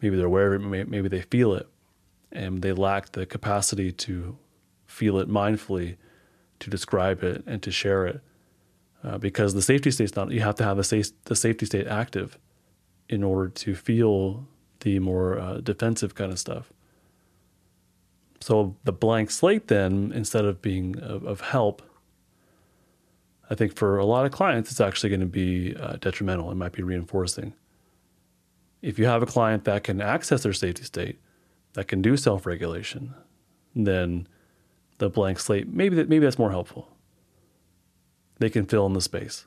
Maybe 0.00 0.16
they're 0.16 0.26
aware 0.26 0.54
of 0.54 0.74
it. 0.74 0.88
Maybe 0.88 1.08
they 1.08 1.22
feel 1.22 1.54
it, 1.54 1.66
and 2.34 2.62
they 2.62 2.72
lack 2.72 3.12
the 3.12 3.24
capacity 3.26 3.92
to 3.92 4.36
feel 4.86 5.18
it 5.18 5.28
mindfully, 5.28 5.96
to 6.60 6.70
describe 6.70 7.22
it 7.22 7.42
and 7.46 7.62
to 7.62 7.70
share 7.70 8.06
it, 8.06 8.20
uh, 9.02 9.18
because 9.18 9.54
the 9.54 9.62
safety 9.62 9.90
state's 9.90 10.16
not. 10.16 10.30
You 10.30 10.40
have 10.40 10.56
to 10.56 10.64
have 10.64 10.76
the, 10.76 10.84
safe, 10.84 11.08
the 11.24 11.36
safety 11.36 11.66
state 11.66 11.86
active 11.86 12.38
in 13.08 13.22
order 13.22 13.48
to 13.50 13.74
feel 13.74 14.46
the 14.80 14.98
more 14.98 15.38
uh, 15.38 15.58
defensive 15.58 16.14
kind 16.14 16.32
of 16.32 16.38
stuff. 16.38 16.72
So 18.40 18.76
the 18.84 18.92
blank 18.92 19.30
slate, 19.30 19.68
then, 19.68 20.12
instead 20.14 20.44
of 20.44 20.60
being 20.60 20.98
of, 21.00 21.24
of, 21.24 21.40
help, 21.40 21.82
I 23.48 23.54
think 23.54 23.74
for 23.74 23.98
a 23.98 24.04
lot 24.04 24.26
of 24.26 24.32
clients, 24.32 24.70
it's 24.70 24.80
actually 24.80 25.10
going 25.10 25.20
to 25.20 25.26
be 25.26 25.74
uh, 25.76 25.96
detrimental. 25.96 26.50
It 26.50 26.56
might 26.56 26.72
be 26.72 26.82
reinforcing. 26.82 27.54
If 28.82 28.98
you 28.98 29.06
have 29.06 29.22
a 29.22 29.26
client 29.26 29.64
that 29.64 29.84
can 29.84 30.02
access 30.02 30.42
their 30.42 30.52
safety 30.52 30.82
state, 30.82 31.18
that 31.74 31.88
can 31.88 32.02
do 32.02 32.16
self 32.16 32.46
regulation, 32.46 33.14
then 33.74 34.26
the 34.98 35.10
blank 35.10 35.38
slate, 35.38 35.68
maybe, 35.68 35.96
that, 35.96 36.08
maybe 36.08 36.24
that's 36.24 36.38
more 36.38 36.50
helpful. 36.50 36.88
They 38.38 38.50
can 38.50 38.66
fill 38.66 38.86
in 38.86 38.94
the 38.94 39.00
space, 39.00 39.46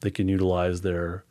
they 0.00 0.10
can 0.10 0.28
utilize 0.28 0.82
their 0.82 1.24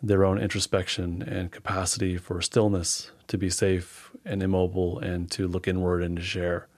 their 0.00 0.24
own 0.24 0.38
introspection 0.38 1.22
and 1.22 1.50
capacity 1.50 2.16
for 2.16 2.40
stillness 2.40 3.10
to 3.26 3.36
be 3.36 3.50
safe 3.50 4.12
and 4.24 4.42
immobile 4.42 5.00
and 5.00 5.28
to 5.28 5.48
look 5.48 5.66
inward 5.66 6.04
and 6.04 6.16
to 6.16 6.22
share. 6.22 6.68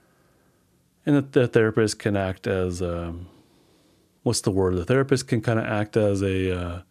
And 1.05 1.15
that 1.15 1.33
the 1.33 1.47
therapist 1.47 1.99
can 1.99 2.17
act 2.17 2.47
as 2.47 2.81
um, 2.81 3.27
what's 4.23 4.41
the 4.41 4.49
word? 4.49 4.75
The 4.75 4.85
therapist 4.85 5.27
can 5.27 5.41
kind 5.41 5.59
of 5.59 5.65
act 5.65 5.95
as 5.97 6.23
a 6.23 6.57
uh, 6.59 6.81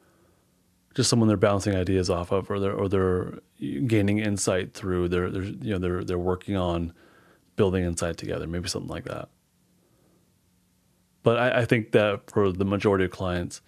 just 0.94 1.08
someone 1.08 1.28
they're 1.28 1.36
bouncing 1.36 1.74
ideas 1.74 2.10
off 2.10 2.32
of, 2.32 2.50
or 2.50 2.58
they're 2.58 2.74
or 2.74 2.88
they're 2.88 3.38
gaining 3.86 4.18
insight 4.18 4.74
through. 4.74 5.08
They're, 5.08 5.30
they're 5.30 5.42
you 5.42 5.72
know 5.72 5.78
they're 5.78 6.04
they're 6.04 6.18
working 6.18 6.56
on 6.56 6.92
building 7.56 7.84
insight 7.84 8.16
together, 8.16 8.46
maybe 8.46 8.68
something 8.68 8.90
like 8.90 9.04
that. 9.04 9.28
But 11.22 11.38
I, 11.38 11.60
I 11.60 11.64
think 11.64 11.92
that 11.92 12.30
for 12.30 12.52
the 12.52 12.64
majority 12.64 13.04
of 13.04 13.10
clients, 13.10 13.60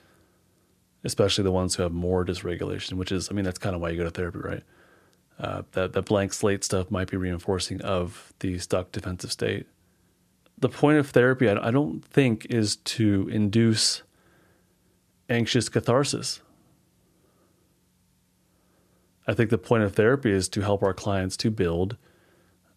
especially 1.05 1.45
the 1.45 1.53
ones 1.53 1.75
who 1.75 1.83
have 1.83 1.93
more 1.93 2.25
dysregulation, 2.25 2.95
which 2.95 3.13
is, 3.13 3.31
I 3.31 3.35
mean, 3.35 3.45
that's 3.45 3.59
kind 3.59 3.75
of 3.75 3.83
why 3.83 3.91
you 3.91 3.99
go 3.99 4.05
to 4.05 4.11
therapy, 4.11 4.39
right? 4.39 4.63
Uh, 5.39 5.63
that, 5.73 5.93
that 5.93 6.07
blank 6.07 6.33
slate 6.33 6.63
stuff 6.63 6.91
might 6.91 7.11
be 7.11 7.17
reinforcing 7.17 7.81
of 7.83 8.33
the 8.39 8.59
stuck 8.59 8.93
defensive 8.93 9.33
state. 9.33 9.67
The 10.59 10.69
point 10.69 10.99
of 10.99 11.11
therapy, 11.11 11.49
I, 11.49 11.69
I 11.69 11.71
don't 11.71 12.05
think, 12.05 12.47
is 12.47 12.77
to 12.77 13.29
induce 13.31 14.03
anxious 15.29 15.69
catharsis. 15.69 16.41
I 19.27 19.35
think 19.35 19.51
the 19.51 19.59
point 19.59 19.85
of 19.85 19.95
therapy 19.95 20.33
is 20.33 20.49
to 20.51 20.63
help 20.63 20.83
our 20.83 20.95
clients 20.95 21.37
to 21.39 21.51
build 21.51 21.97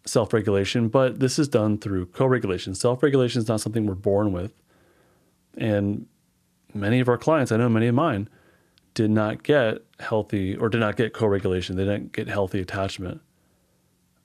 self 0.04 0.32
regulation, 0.32 0.88
but 0.88 1.20
this 1.20 1.38
is 1.38 1.48
done 1.48 1.78
through 1.78 2.06
co 2.06 2.26
regulation. 2.26 2.74
Self 2.74 3.02
regulation 3.02 3.40
is 3.40 3.48
not 3.48 3.60
something 3.60 3.86
we're 3.86 3.94
born 3.94 4.32
with. 4.32 4.52
And 5.56 6.06
many 6.74 7.00
of 7.00 7.08
our 7.08 7.18
clients, 7.18 7.50
I 7.52 7.56
know 7.56 7.68
many 7.68 7.88
of 7.88 7.94
mine, 7.94 8.28
did 8.94 9.10
not 9.10 9.42
get 9.42 9.82
healthy 10.00 10.56
or 10.56 10.68
did 10.68 10.80
not 10.80 10.96
get 10.96 11.12
co 11.12 11.26
regulation. 11.26 11.76
They 11.76 11.84
didn't 11.84 12.12
get 12.12 12.28
healthy 12.28 12.60
attachment 12.60 13.20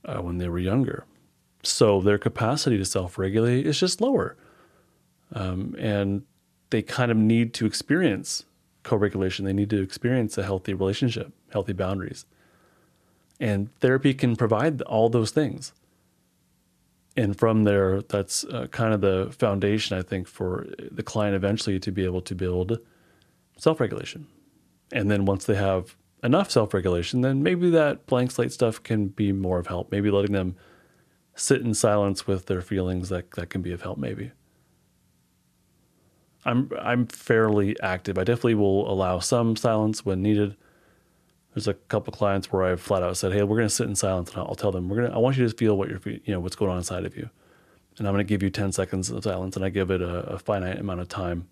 uh, 0.06 0.20
when 0.20 0.38
they 0.38 0.48
were 0.48 0.60
younger. 0.60 1.06
So 1.64 2.02
their 2.02 2.18
capacity 2.18 2.78
to 2.78 2.86
self 2.86 3.18
regulate 3.18 3.66
is 3.66 3.80
just 3.80 4.02
lower. 4.02 4.38
Um, 5.34 5.76
and 5.80 6.24
they 6.72 6.82
kind 6.82 7.12
of 7.12 7.18
need 7.18 7.54
to 7.56 7.66
experience 7.66 8.46
co 8.84 8.96
regulation. 8.96 9.46
They 9.46 9.54
need 9.54 9.70
to 9.72 9.82
experience 9.82 10.38
a 10.38 10.44
healthy 10.44 10.74
relationship, 10.74 11.32
healthy 11.52 11.74
boundaries. 11.74 12.26
And 13.40 13.70
therapy 13.80 14.14
can 14.14 14.36
provide 14.36 14.82
all 14.84 15.10
those 15.10 15.32
things. 15.32 15.74
And 17.18 17.38
from 17.38 17.64
there, 17.64 18.02
that's 18.02 18.44
uh, 18.46 18.68
kind 18.68 18.94
of 18.94 19.02
the 19.02 19.34
foundation, 19.38 19.98
I 19.98 20.02
think, 20.02 20.28
for 20.28 20.68
the 20.92 21.04
client 21.04 21.36
eventually 21.36 21.80
to 21.80 21.92
be 21.92 22.06
able 22.06 22.22
to 22.22 22.36
build 22.36 22.80
self 23.58 23.80
regulation. 23.80 24.28
And 24.92 25.10
then 25.10 25.26
once 25.26 25.46
they 25.46 25.56
have 25.56 25.96
enough 26.24 26.52
self 26.52 26.74
regulation, 26.74 27.22
then 27.22 27.44
maybe 27.44 27.70
that 27.72 28.06
blank 28.06 28.32
slate 28.32 28.54
stuff 28.54 28.82
can 28.82 29.08
be 29.08 29.32
more 29.32 29.60
of 29.60 29.68
help. 29.68 29.92
Maybe 29.92 30.10
letting 30.10 30.34
them 30.34 30.56
sit 31.36 31.62
in 31.62 31.74
silence 31.74 32.28
with 32.28 32.46
their 32.46 32.62
feelings 32.62 33.10
that, 33.10 33.32
that 33.32 33.50
can 33.50 33.62
be 33.62 33.72
of 33.72 33.82
help, 33.82 33.98
maybe. 33.98 34.32
I'm 36.46 36.72
I'm 36.80 37.06
fairly 37.06 37.80
active. 37.82 38.18
I 38.18 38.24
definitely 38.24 38.56
will 38.56 38.92
allow 38.92 39.20
some 39.20 39.56
silence 39.56 40.06
when 40.06 40.22
needed. 40.22 40.56
There's 41.54 41.68
a 41.68 41.74
couple 41.74 42.14
clients 42.14 42.52
where 42.52 42.64
I've 42.64 42.82
flat 42.82 43.04
out 43.04 43.18
said, 43.18 43.34
"Hey, 43.34 43.44
we're 43.44 43.58
going 43.58 43.68
to 43.68 43.74
sit 43.74 43.88
in 43.88 43.96
silence," 43.96 44.32
and 44.32 44.40
I'll 44.40 44.56
tell 44.56 44.72
them, 44.72 44.90
"We're 44.90 44.98
going 44.98 45.10
to. 45.10 45.16
I 45.16 45.20
want 45.20 45.38
you 45.38 45.48
to 45.48 45.56
feel 45.56 45.78
what 45.78 45.90
you're, 45.90 46.00
you 46.06 46.34
know, 46.34 46.40
what's 46.40 46.56
going 46.56 46.72
on 46.72 46.78
inside 46.78 47.06
of 47.06 47.18
you, 47.18 47.30
and 47.98 48.08
I'm 48.08 48.14
going 48.14 48.26
to 48.26 48.30
give 48.30 48.42
you 48.42 48.50
10 48.50 48.72
seconds 48.72 49.10
of 49.10 49.24
silence, 49.24 49.56
and 49.56 49.66
I 49.66 49.70
give 49.70 49.92
it 49.92 50.02
a, 50.02 50.20
a 50.22 50.40
finite 50.40 50.80
amount 50.80 51.02
of 51.02 51.10
time. 51.10 51.48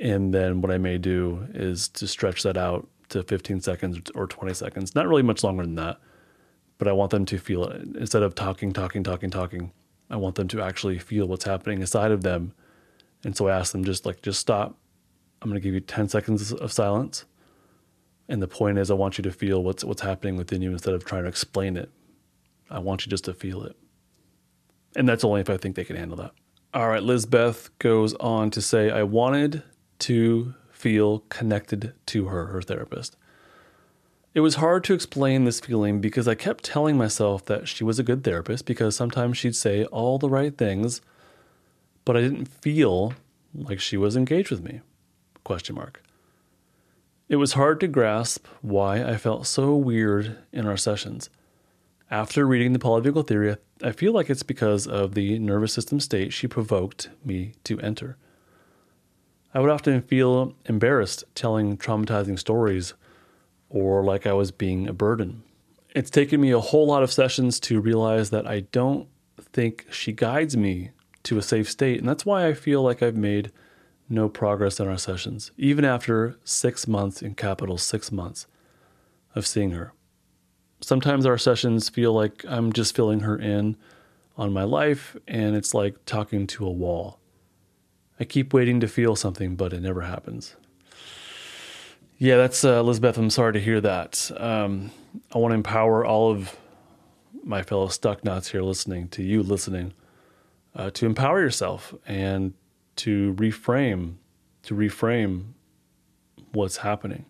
And 0.00 0.32
then 0.32 0.60
what 0.60 0.70
I 0.70 0.78
may 0.78 0.98
do 0.98 1.48
is 1.54 1.88
to 1.88 2.06
stretch 2.06 2.42
that 2.44 2.56
out 2.56 2.86
to 3.08 3.22
15 3.22 3.60
seconds 3.60 4.10
or 4.14 4.26
20 4.26 4.54
seconds, 4.54 4.94
not 4.94 5.08
really 5.08 5.22
much 5.22 5.42
longer 5.42 5.64
than 5.64 5.74
that, 5.74 5.98
but 6.76 6.86
I 6.86 6.92
want 6.92 7.10
them 7.10 7.24
to 7.24 7.38
feel 7.38 7.64
it 7.64 7.82
instead 7.96 8.22
of 8.22 8.34
talking, 8.34 8.72
talking, 8.72 9.02
talking, 9.02 9.30
talking. 9.30 9.72
I 10.10 10.16
want 10.16 10.36
them 10.36 10.46
to 10.48 10.62
actually 10.62 10.98
feel 10.98 11.26
what's 11.26 11.44
happening 11.44 11.80
inside 11.80 12.12
of 12.12 12.22
them 12.22 12.52
and 13.24 13.36
so 13.36 13.48
I 13.48 13.58
ask 13.58 13.72
them 13.72 13.84
just 13.84 14.06
like, 14.06 14.22
just 14.22 14.40
stop. 14.40 14.76
I'm 15.42 15.50
going 15.50 15.60
to 15.60 15.64
give 15.64 15.74
you 15.74 15.80
10 15.80 16.08
seconds 16.08 16.52
of 16.52 16.72
silence. 16.72 17.24
And 18.28 18.42
the 18.42 18.48
point 18.48 18.78
is, 18.78 18.90
I 18.90 18.94
want 18.94 19.18
you 19.18 19.22
to 19.22 19.32
feel 19.32 19.62
what's, 19.62 19.84
what's 19.84 20.02
happening 20.02 20.36
within 20.36 20.60
you 20.60 20.72
instead 20.72 20.94
of 20.94 21.04
trying 21.04 21.22
to 21.22 21.28
explain 21.28 21.76
it. 21.76 21.90
I 22.70 22.78
want 22.78 23.06
you 23.06 23.10
just 23.10 23.24
to 23.24 23.34
feel 23.34 23.62
it. 23.62 23.76
And 24.96 25.08
that's 25.08 25.24
only 25.24 25.40
if 25.40 25.48
I 25.48 25.56
think 25.56 25.76
they 25.76 25.84
can 25.84 25.96
handle 25.96 26.16
that. 26.18 26.32
All 26.74 26.88
right, 26.88 27.02
Lizbeth 27.02 27.70
goes 27.78 28.14
on 28.14 28.50
to 28.50 28.60
say, 28.60 28.90
I 28.90 29.02
wanted 29.02 29.62
to 30.00 30.54
feel 30.70 31.20
connected 31.30 31.94
to 32.06 32.26
her, 32.26 32.46
her 32.46 32.60
therapist. 32.60 33.16
It 34.34 34.40
was 34.40 34.56
hard 34.56 34.84
to 34.84 34.94
explain 34.94 35.44
this 35.44 35.60
feeling 35.60 36.00
because 36.00 36.28
I 36.28 36.34
kept 36.34 36.62
telling 36.62 36.98
myself 36.98 37.44
that 37.46 37.66
she 37.66 37.82
was 37.82 37.98
a 37.98 38.02
good 38.02 38.22
therapist 38.22 38.66
because 38.66 38.94
sometimes 38.94 39.38
she'd 39.38 39.56
say 39.56 39.84
all 39.86 40.18
the 40.18 40.28
right 40.28 40.56
things 40.56 41.00
but 42.08 42.16
I 42.16 42.22
didn't 42.22 42.46
feel 42.46 43.12
like 43.54 43.80
she 43.80 43.98
was 43.98 44.16
engaged 44.16 44.50
with 44.50 44.64
me. 44.64 44.80
Question 45.44 45.74
mark. 45.74 46.02
It 47.28 47.36
was 47.36 47.52
hard 47.52 47.78
to 47.80 47.88
grasp 47.88 48.46
why 48.62 49.04
I 49.04 49.18
felt 49.18 49.46
so 49.46 49.76
weird 49.76 50.38
in 50.50 50.66
our 50.66 50.78
sessions. 50.78 51.28
After 52.10 52.46
reading 52.46 52.72
the 52.72 52.78
polyvagal 52.78 53.26
theory, 53.26 53.56
I 53.82 53.92
feel 53.92 54.14
like 54.14 54.30
it's 54.30 54.42
because 54.42 54.86
of 54.86 55.12
the 55.12 55.38
nervous 55.38 55.74
system 55.74 56.00
state 56.00 56.32
she 56.32 56.46
provoked 56.46 57.10
me 57.22 57.52
to 57.64 57.78
enter. 57.80 58.16
I 59.52 59.60
would 59.60 59.68
often 59.68 60.00
feel 60.00 60.54
embarrassed 60.64 61.24
telling 61.34 61.76
traumatizing 61.76 62.38
stories 62.38 62.94
or 63.68 64.02
like 64.02 64.26
I 64.26 64.32
was 64.32 64.50
being 64.50 64.88
a 64.88 64.94
burden. 64.94 65.42
It's 65.94 66.08
taken 66.08 66.40
me 66.40 66.50
a 66.50 66.60
whole 66.60 66.86
lot 66.86 67.02
of 67.02 67.12
sessions 67.12 67.60
to 67.60 67.78
realize 67.78 68.30
that 68.30 68.46
I 68.46 68.60
don't 68.60 69.06
think 69.52 69.84
she 69.90 70.12
guides 70.12 70.56
me 70.56 70.92
to 71.24 71.36
a 71.36 71.42
safe 71.42 71.70
state. 71.70 71.98
And 71.98 72.08
that's 72.08 72.24
why 72.24 72.46
I 72.46 72.54
feel 72.54 72.82
like 72.82 73.02
I've 73.02 73.16
made 73.16 73.52
no 74.08 74.28
progress 74.28 74.80
in 74.80 74.88
our 74.88 74.98
sessions, 74.98 75.50
even 75.56 75.84
after 75.84 76.36
six 76.44 76.88
months, 76.88 77.22
in 77.22 77.34
capital 77.34 77.76
six 77.78 78.10
months, 78.10 78.46
of 79.34 79.46
seeing 79.46 79.72
her. 79.72 79.92
Sometimes 80.80 81.26
our 81.26 81.38
sessions 81.38 81.88
feel 81.88 82.12
like 82.12 82.44
I'm 82.48 82.72
just 82.72 82.94
filling 82.94 83.20
her 83.20 83.38
in 83.38 83.76
on 84.36 84.52
my 84.52 84.62
life, 84.64 85.16
and 85.26 85.56
it's 85.56 85.74
like 85.74 86.04
talking 86.06 86.46
to 86.46 86.66
a 86.66 86.70
wall. 86.70 87.18
I 88.20 88.24
keep 88.24 88.52
waiting 88.52 88.80
to 88.80 88.88
feel 88.88 89.16
something, 89.16 89.56
but 89.56 89.72
it 89.72 89.80
never 89.80 90.02
happens. 90.02 90.56
Yeah, 92.16 92.36
that's 92.36 92.64
uh, 92.64 92.80
Elizabeth. 92.80 93.16
I'm 93.16 93.30
sorry 93.30 93.52
to 93.52 93.60
hear 93.60 93.80
that. 93.80 94.30
Um, 94.36 94.90
I 95.32 95.38
want 95.38 95.52
to 95.52 95.56
empower 95.56 96.04
all 96.04 96.30
of 96.30 96.56
my 97.44 97.62
fellow 97.62 97.88
stuck 97.88 98.24
nuts 98.24 98.50
here 98.50 98.62
listening, 98.62 99.08
to 99.08 99.22
you 99.22 99.42
listening 99.42 99.92
uh, 100.74 100.90
to 100.90 101.06
empower 101.06 101.40
yourself 101.40 101.94
and 102.06 102.54
to 102.98 103.34
reframe, 103.34 104.14
to 104.64 104.74
reframe 104.74 105.52
what's 106.52 106.78
happening. 106.78 107.24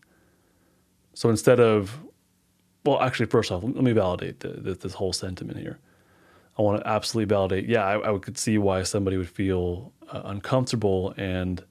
So 1.15 1.31
instead 1.31 1.61
of, 1.61 2.01
well, 2.85 3.01
actually, 3.01 3.27
first 3.27 3.51
off, 3.51 3.63
let 3.63 3.75
me 3.77 3.93
validate 3.93 4.41
the, 4.41 4.49
the, 4.49 4.75
this 4.75 4.95
whole 4.95 5.13
sentiment 5.13 5.59
here. 5.59 5.79
I 6.59 6.63
want 6.63 6.81
to 6.81 6.89
absolutely 6.89 7.33
validate. 7.33 7.69
Yeah, 7.69 7.85
I, 7.85 8.15
I 8.15 8.19
could 8.19 8.39
see 8.39 8.59
why 8.59 8.83
somebody 8.83 9.17
would 9.17 9.29
feel 9.29 9.93
uh, 10.11 10.23
uncomfortable 10.25 11.15
and 11.17 11.65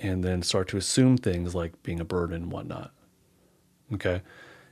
and 0.00 0.22
then 0.22 0.42
start 0.42 0.68
to 0.68 0.76
assume 0.76 1.16
things 1.16 1.56
like 1.56 1.82
being 1.82 1.98
a 1.98 2.04
burden 2.04 2.42
and 2.42 2.52
whatnot. 2.52 2.92
Okay. 3.94 4.22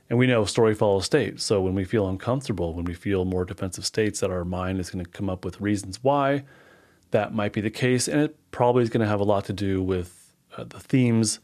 And 0.09 0.17
we 0.17 0.25
know 0.25 0.45
story 0.45 0.73
follows 0.73 1.03
state. 1.03 1.41
So 1.41 1.59
when 1.59 1.75
we 1.75 1.83
feel 1.83 2.07
uncomfortable, 2.07 2.73
when 2.73 2.85
we 2.85 2.93
feel 2.93 3.25
more 3.25 3.43
defensive 3.43 3.85
states, 3.85 4.21
that 4.21 4.31
our 4.31 4.45
mind 4.45 4.79
is 4.79 4.89
going 4.89 5.03
to 5.03 5.11
come 5.11 5.29
up 5.29 5.43
with 5.43 5.59
reasons 5.59 6.01
why 6.01 6.45
that 7.11 7.33
might 7.33 7.53
be 7.53 7.61
the 7.61 7.69
case. 7.69 8.07
And 8.07 8.21
it 8.21 8.35
probably 8.51 8.83
is 8.83 8.89
going 8.89 9.01
to 9.01 9.07
have 9.07 9.19
a 9.19 9.25
lot 9.25 9.45
to 9.45 9.53
do 9.53 9.81
with 9.81 10.33
uh, 10.57 10.63
the 10.63 10.79
themes 10.79 11.39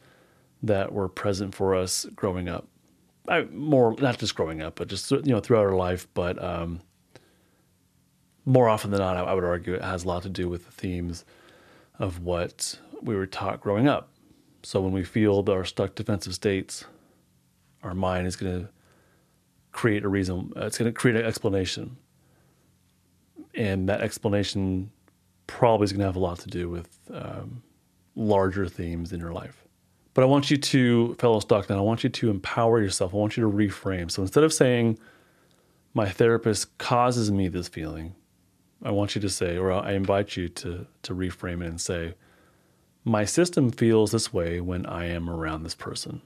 that 0.62 0.94
were 0.94 1.10
present 1.10 1.54
for 1.56 1.76
us 1.76 2.06
growing 2.16 2.50
up. 2.50 2.68
I, 3.28 3.44
more, 3.44 3.96
not 4.00 4.18
just 4.18 4.36
growing 4.36 4.62
up, 4.62 4.76
but 4.76 4.88
just, 4.88 5.10
you 5.12 5.22
know, 5.24 5.40
throughout 5.40 5.66
our 5.66 5.76
life. 5.76 6.08
But 6.14 6.42
um, 6.44 6.82
more 8.46 8.68
often 8.68 8.92
than 8.92 9.00
not, 9.00 9.18
I, 9.18 9.22
I 9.22 9.34
would 9.34 9.44
argue 9.44 9.74
it 9.74 9.82
has 9.82 10.04
a 10.04 10.08
lot 10.08 10.24
to 10.24 10.30
do 10.30 10.50
with 10.50 10.66
the 10.66 10.72
themes 10.72 11.24
of 12.00 12.20
what 12.20 12.80
we 13.02 13.16
were 13.16 13.26
taught 13.28 13.62
growing 13.62 13.88
up. 13.88 14.10
So 14.64 14.82
when 14.82 14.94
we 14.94 15.04
feel 15.04 15.44
our 15.50 15.66
stuck 15.66 15.96
defensive 15.96 16.34
states, 16.34 16.86
our 17.84 17.94
mind 17.94 18.28
is 18.28 18.36
going 18.36 18.62
to 18.62 18.70
create 19.72 20.04
a 20.04 20.08
reason. 20.08 20.54
Uh, 20.56 20.66
it's 20.66 20.78
going 20.78 20.92
to 20.92 20.98
create 20.98 21.18
an 21.18 21.26
explanation, 21.26 21.98
and 23.56 23.90
that 23.90 24.02
explanation 24.02 24.90
probably 25.48 25.86
is 25.86 25.92
going 25.92 26.00
to 26.00 26.06
have 26.06 26.16
a 26.16 26.20
lot 26.20 26.40
to 26.40 26.48
do 26.48 26.70
with 26.70 26.90
um, 27.12 27.64
larger 28.16 28.68
themes 28.68 29.14
in 29.14 29.20
your 29.20 29.34
life. 29.34 29.64
But 30.14 30.24
I 30.24 30.26
want 30.26 30.52
you 30.52 30.58
to, 30.58 31.16
fellow 31.16 31.40
Stockton, 31.40 31.78
I 31.78 31.82
want 31.82 32.04
you 32.04 32.10
to 32.10 32.30
empower 32.30 32.82
yourself. 32.82 33.14
I 33.14 33.18
want 33.18 33.36
you 33.36 33.44
to 33.44 33.50
reframe. 33.50 34.12
So 34.12 34.22
instead 34.22 34.44
of 34.44 34.54
saying, 34.54 35.00
my 35.94 36.08
therapist 36.10 36.78
causes 36.78 37.32
me 37.32 37.48
this 37.48 37.68
feeling, 37.68 38.16
I 38.84 38.92
want 38.92 39.16
you 39.16 39.22
to 39.22 39.30
say, 39.30 39.58
or 39.58 39.72
I 39.72 39.94
invite 39.94 40.38
you 40.38 40.50
to, 40.50 40.86
to 41.04 41.16
reframe 41.16 41.64
it 41.64 41.68
and 41.68 41.82
say, 41.82 42.14
my 43.04 43.26
system 43.26 43.72
feels 43.72 44.12
this 44.12 44.32
way 44.32 44.62
when 44.62 44.86
I 44.86 45.06
am 45.06 45.30
around 45.30 45.64
this 45.64 45.76
person 45.76 46.22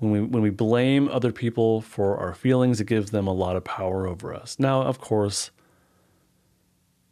when 0.00 0.10
we 0.10 0.20
when 0.22 0.42
we 0.42 0.50
blame 0.50 1.08
other 1.08 1.30
people 1.30 1.80
for 1.82 2.16
our 2.16 2.34
feelings, 2.34 2.80
it 2.80 2.86
gives 2.86 3.10
them 3.10 3.26
a 3.26 3.32
lot 3.32 3.56
of 3.56 3.64
power 3.64 4.06
over 4.06 4.34
us. 4.34 4.56
Now, 4.58 4.82
of 4.82 4.98
course, 4.98 5.50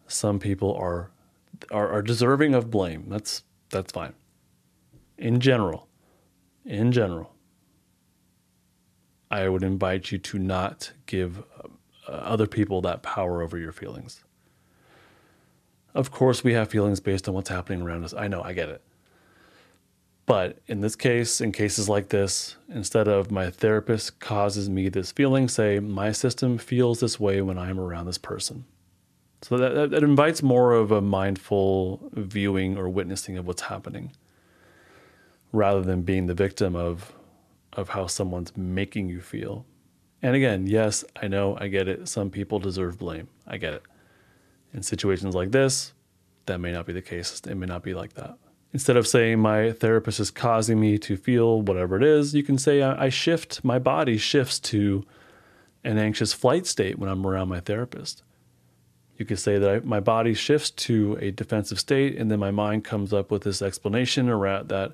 some 0.08 0.38
people 0.38 0.74
are 0.74 1.10
are, 1.70 1.88
are 1.90 2.02
deserving 2.02 2.54
of 2.54 2.70
blame. 2.70 3.04
That's 3.08 3.42
that's 3.70 3.92
fine. 3.92 4.14
In 5.16 5.40
general, 5.40 5.88
in 6.64 6.92
general, 6.92 7.34
I 9.30 9.48
would 9.48 9.62
invite 9.62 10.10
you 10.10 10.18
to 10.18 10.38
not 10.38 10.92
give 11.06 11.42
uh, 11.58 11.68
other 12.10 12.46
people 12.46 12.80
that 12.82 13.02
power 13.02 13.42
over 13.42 13.58
your 13.58 13.72
feelings. 13.72 14.24
Of 15.94 16.10
course, 16.10 16.44
we 16.44 16.52
have 16.52 16.70
feelings 16.70 17.00
based 17.00 17.28
on 17.28 17.34
what's 17.34 17.48
happening 17.48 17.82
around 17.82 18.04
us. 18.04 18.14
I 18.14 18.28
know, 18.28 18.42
I 18.42 18.52
get 18.52 18.68
it. 18.68 18.82
But 20.26 20.58
in 20.66 20.82
this 20.82 20.94
case, 20.94 21.40
in 21.40 21.52
cases 21.52 21.88
like 21.88 22.10
this, 22.10 22.56
instead 22.68 23.08
of 23.08 23.30
my 23.30 23.50
therapist 23.50 24.20
causes 24.20 24.68
me 24.68 24.90
this 24.90 25.10
feeling, 25.10 25.48
say 25.48 25.80
my 25.80 26.12
system 26.12 26.58
feels 26.58 27.00
this 27.00 27.18
way 27.18 27.40
when 27.40 27.56
I'm 27.56 27.80
around 27.80 28.06
this 28.06 28.18
person. 28.18 28.66
So 29.42 29.56
that, 29.56 29.90
that 29.90 30.02
invites 30.02 30.42
more 30.42 30.72
of 30.72 30.90
a 30.90 31.00
mindful 31.00 32.10
viewing 32.12 32.76
or 32.76 32.88
witnessing 32.88 33.38
of 33.38 33.46
what's 33.46 33.62
happening 33.62 34.12
rather 35.52 35.80
than 35.82 36.02
being 36.02 36.26
the 36.26 36.34
victim 36.34 36.74
of, 36.74 37.12
of 37.72 37.90
how 37.90 38.06
someone's 38.06 38.56
making 38.56 39.08
you 39.08 39.20
feel. 39.20 39.64
And 40.22 40.34
again, 40.34 40.66
yes, 40.66 41.04
I 41.22 41.28
know, 41.28 41.56
I 41.60 41.68
get 41.68 41.88
it. 41.88 42.08
Some 42.08 42.30
people 42.30 42.58
deserve 42.58 42.98
blame. 42.98 43.28
I 43.46 43.56
get 43.56 43.74
it. 43.74 43.82
In 44.74 44.82
situations 44.82 45.34
like 45.34 45.52
this, 45.52 45.92
that 46.46 46.58
may 46.58 46.72
not 46.72 46.86
be 46.86 46.92
the 46.92 47.02
case. 47.02 47.40
It 47.46 47.54
may 47.54 47.66
not 47.66 47.82
be 47.82 47.94
like 47.94 48.14
that. 48.14 48.36
Instead 48.72 48.96
of 48.96 49.06
saying 49.06 49.38
my 49.38 49.72
therapist 49.72 50.20
is 50.20 50.30
causing 50.30 50.78
me 50.78 50.98
to 50.98 51.16
feel 51.16 51.62
whatever 51.62 51.96
it 51.96 52.02
is, 52.02 52.34
you 52.34 52.42
can 52.42 52.58
say 52.58 52.82
I 52.82 53.08
shift, 53.08 53.64
my 53.64 53.78
body 53.78 54.18
shifts 54.18 54.58
to 54.60 55.04
an 55.84 55.96
anxious 55.96 56.34
flight 56.34 56.66
state 56.66 56.98
when 56.98 57.08
I'm 57.08 57.26
around 57.26 57.48
my 57.48 57.60
therapist. 57.60 58.22
You 59.18 59.26
could 59.26 59.40
say 59.40 59.58
that 59.58 59.68
I, 59.68 59.78
my 59.80 59.98
body 60.00 60.32
shifts 60.32 60.70
to 60.70 61.18
a 61.20 61.32
defensive 61.32 61.80
state, 61.80 62.16
and 62.16 62.30
then 62.30 62.38
my 62.38 62.52
mind 62.52 62.84
comes 62.84 63.12
up 63.12 63.30
with 63.30 63.42
this 63.42 63.60
explanation 63.60 64.28
around 64.28 64.68
that 64.68 64.92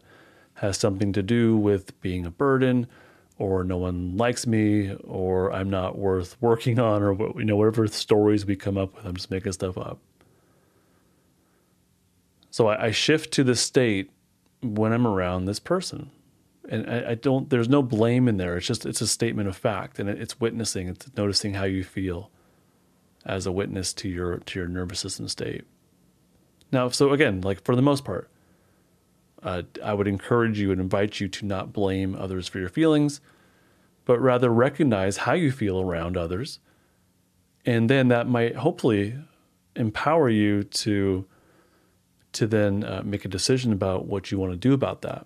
has 0.55 0.79
something 0.79 1.13
to 1.13 1.23
do 1.23 1.57
with 1.57 2.01
being 2.01 2.25
a 2.25 2.31
burden, 2.31 2.87
or 3.39 3.65
no 3.65 3.77
one 3.77 4.17
likes 4.17 4.47
me, 4.47 4.95
or 5.05 5.53
I'm 5.53 5.69
not 5.69 5.99
worth 5.99 6.37
working 6.41 6.79
on, 6.79 7.03
or 7.03 7.13
you 7.39 7.45
know 7.45 7.57
whatever 7.57 7.87
stories 7.87 8.47
we 8.47 8.57
come 8.57 8.79
up 8.79 8.97
with. 8.97 9.05
I'm 9.05 9.15
just 9.15 9.31
making 9.31 9.53
stuff 9.53 9.77
up. 9.77 9.99
So 12.51 12.69
I, 12.69 12.87
I 12.87 12.91
shift 12.93 13.33
to 13.35 13.45
the 13.45 13.57
state 13.57 14.11
when 14.63 14.93
I'm 14.93 15.07
around 15.07 15.45
this 15.45 15.59
person. 15.59 16.11
And 16.69 16.89
I, 16.89 17.11
I, 17.11 17.15
don't, 17.15 17.51
there's 17.51 17.69
no 17.69 17.83
blame 17.83 18.27
in 18.27 18.39
there. 18.39 18.57
It's 18.57 18.67
just, 18.67 18.87
it's 18.87 19.03
a 19.03 19.07
statement 19.07 19.49
of 19.49 19.57
fact 19.57 19.99
and 19.99 20.09
it's 20.09 20.41
witnessing, 20.41 20.89
it's 20.89 21.15
noticing 21.17 21.55
how 21.55 21.65
you 21.65 21.85
feel 21.85 22.31
as 23.25 23.47
a 23.47 23.53
witness 23.53 23.93
to 23.95 24.09
your, 24.09 24.39
to 24.39 24.59
your 24.59 24.69
nervous 24.69 25.01
system 25.01 25.29
state. 25.29 25.65
Now, 26.73 26.89
so 26.89 27.13
again, 27.13 27.41
like 27.41 27.65
for 27.65 27.77
the 27.77 27.83
most 27.83 28.05
part, 28.05 28.29
uh, 29.43 29.63
I 29.83 29.95
would 29.95 30.09
encourage 30.09 30.59
you 30.59 30.73
and 30.73 30.81
invite 30.81 31.21
you 31.21 31.29
to 31.29 31.47
not 31.47 31.73
blame 31.73 32.17
others 32.17 32.49
for 32.49 32.59
your 32.59 32.69
feelings, 32.69 33.21
but 34.05 34.21
rather 34.21 34.51
recognize 34.51 35.19
how 35.19 35.35
you 35.35 35.53
feel 35.53 35.81
around 35.81 36.17
others. 36.17 36.59
And 37.67 37.89
then 37.89 38.09
that 38.09 38.27
might 38.27 38.57
hopefully 38.57 39.17
empower 39.77 40.29
you 40.29 40.65
to 40.65 41.27
to 42.33 42.49
then 42.49 42.83
uh, 42.83 43.01
make 43.05 43.25
a 43.25 43.29
decision 43.29 43.73
about 43.73 44.07
what 44.07 44.33
you 44.33 44.39
want 44.39 44.53
to 44.53 44.59
do 44.59 44.75
about 44.75 45.03
that. 45.03 45.25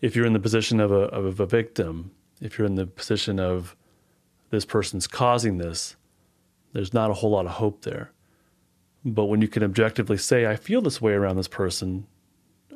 If 0.00 0.14
you're 0.14 0.24
in 0.24 0.34
the 0.34 0.38
position 0.38 0.78
of 0.78 0.92
a, 0.92 1.06
of 1.08 1.40
a 1.40 1.46
victim, 1.46 2.12
if 2.40 2.56
you're 2.56 2.66
in 2.66 2.76
the 2.76 2.86
position 2.86 3.40
of 3.40 3.76
this 4.50 4.64
person's 4.64 5.06
causing 5.06 5.58
this, 5.58 5.96
there's 6.72 6.94
not 6.94 7.10
a 7.10 7.14
whole 7.14 7.30
lot 7.30 7.46
of 7.46 7.52
hope 7.52 7.82
there. 7.82 8.12
But 9.04 9.26
when 9.26 9.40
you 9.40 9.48
can 9.48 9.62
objectively 9.62 10.18
say, 10.18 10.46
I 10.46 10.56
feel 10.56 10.82
this 10.82 11.00
way 11.00 11.12
around 11.12 11.36
this 11.36 11.48
person, 11.48 12.06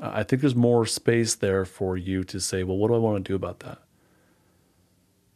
I 0.00 0.22
think 0.22 0.40
there's 0.40 0.56
more 0.56 0.86
space 0.86 1.34
there 1.34 1.64
for 1.64 1.96
you 1.96 2.24
to 2.24 2.40
say, 2.40 2.62
well, 2.62 2.76
what 2.76 2.88
do 2.88 2.94
I 2.94 2.98
want 2.98 3.24
to 3.24 3.28
do 3.32 3.36
about 3.36 3.60
that? 3.60 3.78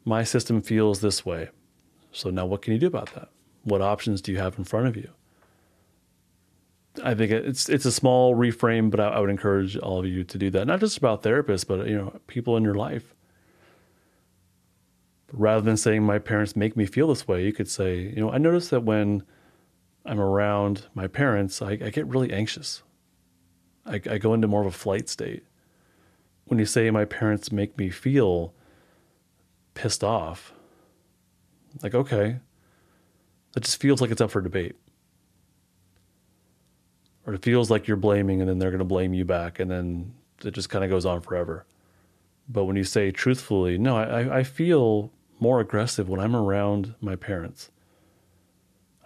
My 0.05 0.25
system 0.25 0.63
feels 0.63 1.01
this 1.01 1.27
way. 1.27 1.51
So 2.13 2.31
now 2.31 2.47
what 2.47 2.63
can 2.63 2.73
you 2.73 2.79
do 2.79 2.87
about 2.87 3.15
that? 3.15 3.29
What 3.65 3.83
options 3.83 4.23
do 4.23 4.33
you 4.33 4.39
have 4.39 4.59
in 4.59 4.65
front 4.65 4.87
of 4.87 4.97
you? 4.97 5.11
I 7.05 7.15
think 7.15 7.31
it's 7.31 7.69
it's 7.69 7.85
a 7.85 7.93
small 7.93 8.35
reframe, 8.35 8.91
but 8.91 8.99
I, 8.99 9.09
I, 9.09 9.21
would 9.21 9.31
encourage 9.31 9.77
all 9.77 10.01
of 10.01 10.07
you 10.07 10.25
to 10.25 10.39
do 10.39 10.51
that. 10.51 10.67
Not 10.67 10.81
just 10.81 10.99
about 10.99 11.23
therapists, 11.23 11.67
but 11.67 11.87
you 11.87 11.97
know, 11.97 12.21
people 12.27 12.57
in 12.57 12.65
your 12.65 12.75
life. 12.75 13.15
Rather 15.33 15.61
than 15.61 15.77
saying 15.77 16.03
my 16.03 16.19
parents 16.19 16.57
make 16.57 16.77
me 16.77 16.87
feel 16.87 17.09
this 17.09 17.29
way, 17.29 17.45
you 17.45 17.53
could 17.53 17.69
say, 17.69 17.99
you 17.99 18.17
know, 18.17 18.31
I 18.31 18.39
notice 18.39 18.69
that 18.69 18.83
when 18.85 19.23
I'm 20.07 20.21
around 20.21 20.87
my 20.95 21.07
parents, 21.07 21.61
I, 21.61 21.73
I 21.73 21.91
get 21.91 22.07
really 22.07 22.33
anxious. 22.33 22.83
I, 23.85 24.01
I 24.11 24.19
go 24.19 24.33
into 24.33 24.49
more 24.49 24.63
of 24.63 24.67
a 24.67 24.71
flight 24.71 25.09
state. 25.09 25.45
When 26.47 26.59
you 26.59 26.65
say 26.65 26.91
my 26.91 27.05
parents 27.05 27.53
make 27.53 27.77
me 27.77 27.91
feel 27.91 28.55
pissed 29.75 30.03
off, 30.03 30.55
like 31.83 31.95
okay, 31.95 32.39
that 33.53 33.65
just 33.65 33.81
feels 33.81 34.01
like 34.01 34.11
it's 34.11 34.21
up 34.21 34.31
for 34.31 34.41
debate 34.41 34.77
or 37.29 37.35
it 37.35 37.43
feels 37.43 37.71
like 37.71 37.87
you're 37.87 37.97
blaming 37.99 38.41
and 38.41 38.49
then 38.49 38.59
they're 38.59 38.71
going 38.71 38.79
to 38.79 38.87
blame 38.87 39.13
you 39.13 39.25
back 39.25 39.61
and 39.61 39.71
then 39.71 40.15
it 40.43 40.53
just 40.53 40.71
kind 40.71 40.83
of 40.83 40.89
goes 40.89 41.05
on 41.05 41.21
forever 41.21 41.67
but 42.49 42.65
when 42.65 42.75
you 42.75 42.85
say 42.85 43.11
truthfully 43.11 43.77
no 43.77 43.97
I, 43.97 44.39
I 44.39 44.43
feel 44.43 45.13
more 45.41 45.61
aggressive 45.61 46.09
when 46.09 46.21
i'm 46.21 46.37
around 46.37 46.95
my 47.01 47.17
parents 47.17 47.71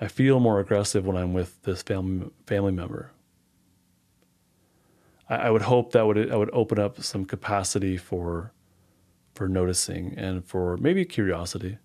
i 0.01 0.07
feel 0.07 0.41
more 0.41 0.61
aggressive 0.61 1.07
when 1.07 1.17
i'm 1.17 1.33
with 1.33 1.63
this 1.63 1.83
family 1.83 2.31
family 2.47 2.73
member 2.73 3.11
I, 5.29 5.37
I 5.37 5.51
would 5.51 5.63
hope 5.63 5.93
that 5.93 6.07
would 6.07 6.31
i 6.31 6.37
would 6.37 6.51
open 6.53 6.79
up 6.79 7.03
some 7.03 7.25
capacity 7.25 7.97
for 7.97 8.53
for 9.35 9.49
noticing 9.49 10.15
and 10.17 10.45
for 10.45 10.77
maybe 10.77 11.05
curiosity 11.05 11.79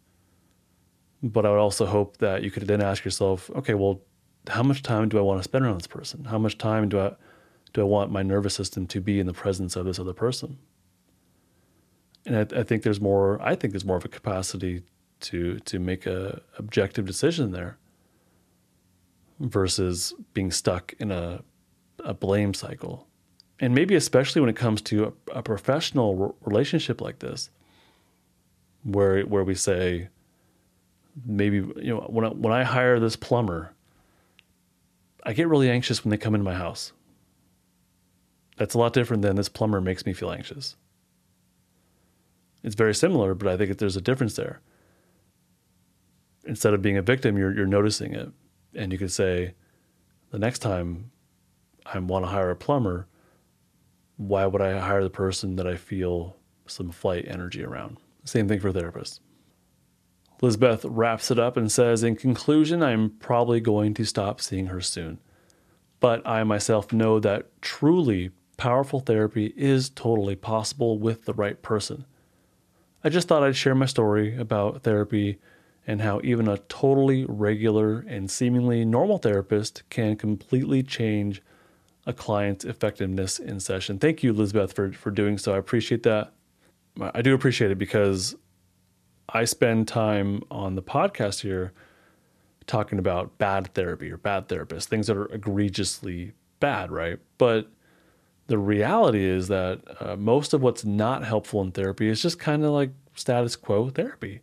but 1.24 1.46
i 1.46 1.50
would 1.50 1.60
also 1.60 1.86
hope 1.86 2.18
that 2.18 2.44
you 2.44 2.52
could 2.52 2.68
then 2.68 2.82
ask 2.82 3.06
yourself 3.06 3.50
okay 3.52 3.74
well 3.74 4.02
how 4.50 4.64
much 4.64 4.84
time 4.84 5.10
do 5.10 5.18
I 5.18 5.22
want 5.22 5.40
to 5.40 5.44
spend 5.44 5.66
around 5.66 5.80
this 5.80 5.88
person? 5.88 6.26
How 6.26 6.38
much 6.38 6.58
time 6.58 6.90
do 6.90 7.00
I 7.00 7.16
do 7.74 7.82
I 7.82 7.84
want 7.84 8.12
my 8.12 8.24
nervous 8.24 8.56
system 8.56 8.88
to 8.88 9.02
be 9.02 9.20
in 9.20 9.28
the 9.28 9.34
presence 9.34 9.76
of 9.76 9.86
this 9.86 10.00
other 10.00 10.14
person? 10.14 10.58
And 12.28 12.36
I, 12.38 12.60
I 12.60 12.64
think 12.64 12.84
there's 12.84 13.02
more. 13.02 13.42
I 13.42 13.56
think 13.56 13.74
there's 13.74 13.86
more 13.86 13.98
of 13.98 14.06
a 14.06 14.10
capacity 14.10 14.84
to 15.22 15.60
to 15.60 15.80
make 15.80 16.06
a 16.06 16.42
objective 16.60 17.06
decision 17.06 17.52
there 17.52 17.78
versus 19.40 20.14
being 20.34 20.52
stuck 20.52 20.94
in 21.00 21.12
a 21.12 21.42
a 22.04 22.14
blame 22.14 22.54
cycle. 22.54 23.08
And 23.60 23.74
maybe 23.74 23.96
especially 23.96 24.40
when 24.40 24.52
it 24.52 24.56
comes 24.56 24.82
to 24.84 25.16
a, 25.32 25.40
a 25.40 25.42
professional 25.42 26.38
relationship 26.42 27.02
like 27.02 27.20
this, 27.20 27.50
where 28.84 29.22
where 29.24 29.44
we 29.44 29.56
say, 29.56 30.10
maybe 31.26 31.58
you 31.58 31.96
know 31.96 32.06
when 32.08 32.26
I, 32.26 32.30
when 32.30 32.54
I 32.54 32.64
hire 32.64 33.00
this 33.00 33.16
plumber 33.16 33.74
I 35.28 35.34
get 35.34 35.50
really 35.50 35.70
anxious 35.70 36.06
when 36.06 36.10
they 36.10 36.18
come 36.18 36.34
into 36.36 36.46
my 36.46 36.54
house. 36.54 36.94
That's 38.56 38.76
a 38.76 38.78
lot 38.78 38.94
different 38.94 39.24
than 39.24 39.36
this 39.36 39.50
plumber 39.50 39.82
makes 39.82 40.06
me 40.06 40.14
feel 40.14 40.32
anxious. 40.32 40.78
It's 42.64 42.76
very 42.76 42.96
similar, 42.96 43.34
but 43.34 43.48
I 43.48 43.58
think 43.58 43.78
there's 43.78 43.96
a 43.96 44.02
difference 44.02 44.36
there. 44.36 44.62
Instead 46.46 46.74
of 46.74 46.82
being 46.82 46.98
a 46.98 47.02
victim, 47.02 47.38
you're, 47.38 47.54
you're 47.54 47.66
noticing 47.66 48.14
it. 48.14 48.30
And 48.74 48.92
you 48.92 48.98
could 48.98 49.12
say, 49.12 49.54
the 50.32 50.40
next 50.40 50.60
time 50.60 51.12
I 51.86 52.00
want 52.00 52.26
to 52.26 52.32
hire 52.32 52.50
a 52.50 52.56
plumber, 52.56 53.08
why 54.18 54.46
would 54.46 54.62
I 54.62 54.80
hire 54.80 55.04
the 55.04 55.10
person 55.10 55.56
that 55.58 55.68
I 55.68 55.76
feel 55.76 56.36
some 56.66 56.92
flight 56.92 57.26
energy 57.28 57.64
around? 57.64 57.98
Same 58.26 58.48
thing 58.48 58.60
for 58.60 58.72
therapists. 58.74 59.20
Lizbeth 60.42 60.86
wraps 60.86 61.32
it 61.32 61.40
up 61.40 61.58
and 61.58 61.72
says, 61.72 62.04
In 62.04 62.16
conclusion, 62.16 62.84
I'm 62.84 63.12
probably 63.20 63.60
going 63.60 63.94
to 63.96 64.06
stop 64.06 64.42
seeing 64.42 64.68
her 64.68 64.82
soon. 64.82 65.20
But 66.00 66.26
I 66.28 66.44
myself 66.44 66.94
know 66.94 67.20
that 67.20 67.62
truly 67.62 68.32
powerful 68.56 69.00
therapy 69.00 69.54
is 69.56 69.90
totally 69.90 70.36
possible 70.36 71.00
with 71.00 71.26
the 71.26 71.34
right 71.34 71.62
person. 71.62 72.06
I 73.04 73.10
just 73.10 73.28
thought 73.28 73.44
I'd 73.44 73.56
share 73.56 73.76
my 73.76 73.86
story 73.86 74.36
about 74.36 74.84
therapy 74.84 75.40
and 75.86 76.02
how 76.02 76.20
even 76.24 76.48
a 76.48 76.58
totally 76.58 77.26
regular 77.28 78.00
and 78.00 78.30
seemingly 78.30 78.84
normal 78.84 79.18
therapist 79.18 79.84
can 79.90 80.16
completely 80.18 80.84
change 80.84 81.42
a 82.06 82.14
client's 82.14 82.66
effectiveness 82.66 83.40
in 83.40 83.60
session. 83.60 83.98
Thank 84.00 84.24
you, 84.24 84.34
Lizbeth, 84.34 84.74
for, 84.74 84.92
for 84.92 85.12
doing 85.12 85.38
so. 85.38 85.54
I 85.54 85.58
appreciate 85.58 86.04
that. 86.04 86.34
I 87.00 87.22
do 87.22 87.34
appreciate 87.34 87.72
it 87.72 87.78
because 87.78 88.36
I 89.30 89.46
spend 89.46 89.88
time 89.88 90.42
on 90.50 90.76
the 90.76 90.82
podcast 90.82 91.42
here 91.42 91.74
talking 92.66 93.00
about 93.00 93.38
bad 93.38 93.74
therapy 93.74 94.12
or 94.12 94.18
bad 94.18 94.48
therapists, 94.48 94.86
things 94.86 95.08
that 95.08 95.18
are 95.18 95.32
egregiously 95.34 96.34
bad, 96.60 96.92
right? 96.92 97.20
But 97.38 97.70
the 98.48 98.58
reality 98.58 99.26
is 99.26 99.50
that 99.50 99.82
uh, 100.00 100.16
most 100.16 100.54
of 100.54 100.62
what's 100.62 100.86
not 100.86 101.24
helpful 101.24 101.62
in 101.62 101.72
therapy 101.72 102.08
is 102.08 102.22
just 102.22 102.40
kind 102.40 102.64
of 102.64 102.72
like 102.72 102.92
status 103.14 103.56
quo 103.56 103.90
therapy. 103.90 104.42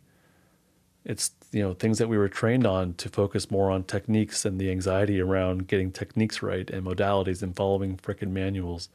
It's 1.03 1.31
you 1.51 1.61
know 1.61 1.73
things 1.73 1.97
that 1.97 2.07
we 2.07 2.17
were 2.17 2.29
trained 2.29 2.65
on 2.65 2.93
to 2.95 3.09
focus 3.09 3.51
more 3.51 3.69
on 3.71 3.83
techniques 3.83 4.45
and 4.45 4.59
the 4.59 4.71
anxiety 4.71 5.19
around 5.19 5.67
getting 5.67 5.91
techniques 5.91 6.41
right 6.41 6.69
and 6.69 6.85
modalities 6.85 7.43
and 7.43 7.55
following 7.55 7.97
frickin' 7.97 8.29
manuals 8.29 8.89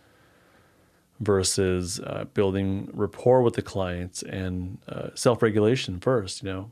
versus 1.20 2.01
uh, 2.01 2.25
building 2.33 2.88
rapport 2.92 3.42
with 3.42 3.55
the 3.55 3.62
clients 3.62 4.23
and 4.23 4.79
uh, 4.88 5.11
self-regulation 5.14 6.01
first, 6.01 6.42
you 6.42 6.49
know, 6.49 6.70